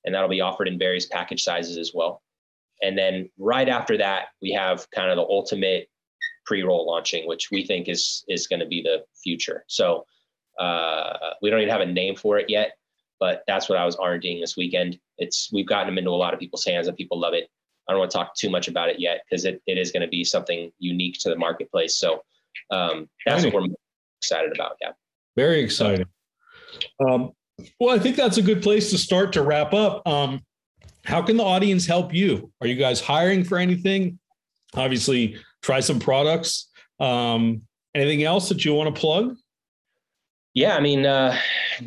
[0.03, 2.21] and that'll be offered in various package sizes as well
[2.81, 5.89] and then right after that we have kind of the ultimate
[6.47, 10.05] pre-roll launching which we think is is going to be the future so
[10.59, 12.71] uh, we don't even have a name for it yet
[13.19, 16.33] but that's what i was r&ding this weekend it's we've gotten them into a lot
[16.33, 17.49] of people's hands and people love it
[17.87, 20.01] I don't want to talk too much about it yet because it, it is going
[20.01, 21.97] to be something unique to the marketplace.
[21.97, 22.21] So
[22.69, 23.67] um, that's what we're
[24.21, 24.73] excited about.
[24.81, 24.91] Yeah.
[25.35, 26.07] Very exciting.
[26.99, 27.31] Um,
[27.79, 30.05] well, I think that's a good place to start to wrap up.
[30.07, 30.41] Um,
[31.05, 32.51] how can the audience help you?
[32.59, 34.19] Are you guys hiring for anything?
[34.73, 36.69] Obviously, try some products.
[36.99, 39.35] Um, anything else that you want to plug?
[40.57, 41.37] Yeah, I mean, uh,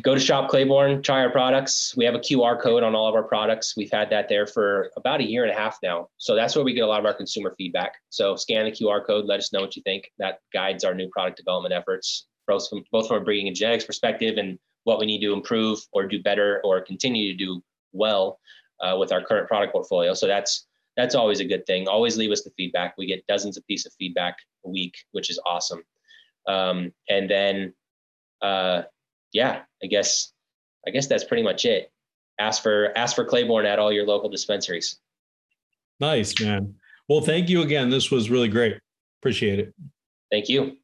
[0.01, 1.93] go to Shop Claybourne, try our products.
[1.97, 3.75] We have a QR code on all of our products.
[3.75, 6.07] We've had that there for about a year and a half now.
[6.15, 7.95] So that's where we get a lot of our consumer feedback.
[8.11, 10.09] So scan the QR code, let us know what you think.
[10.19, 13.83] That guides our new product development efforts, both from, both from a breeding and genetics
[13.83, 17.61] perspective and what we need to improve or do better or continue to do
[17.91, 18.39] well
[18.79, 20.13] uh, with our current product portfolio.
[20.13, 20.65] So that's
[21.01, 21.87] that's always a good thing.
[21.87, 22.93] Always leave us the feedback.
[22.97, 25.83] We get dozens of pieces of feedback a week, which is awesome.
[26.47, 27.73] Um, and then
[28.41, 28.83] uh,
[29.33, 30.31] yeah, I guess
[30.87, 31.91] I guess that's pretty much it.
[32.39, 34.99] Ask for ask for Claybourne at all your local dispensaries.
[35.99, 36.75] Nice, man.
[37.07, 37.89] Well, thank you again.
[37.89, 38.79] This was really great.
[39.21, 39.73] Appreciate it.
[40.31, 40.77] Thank you.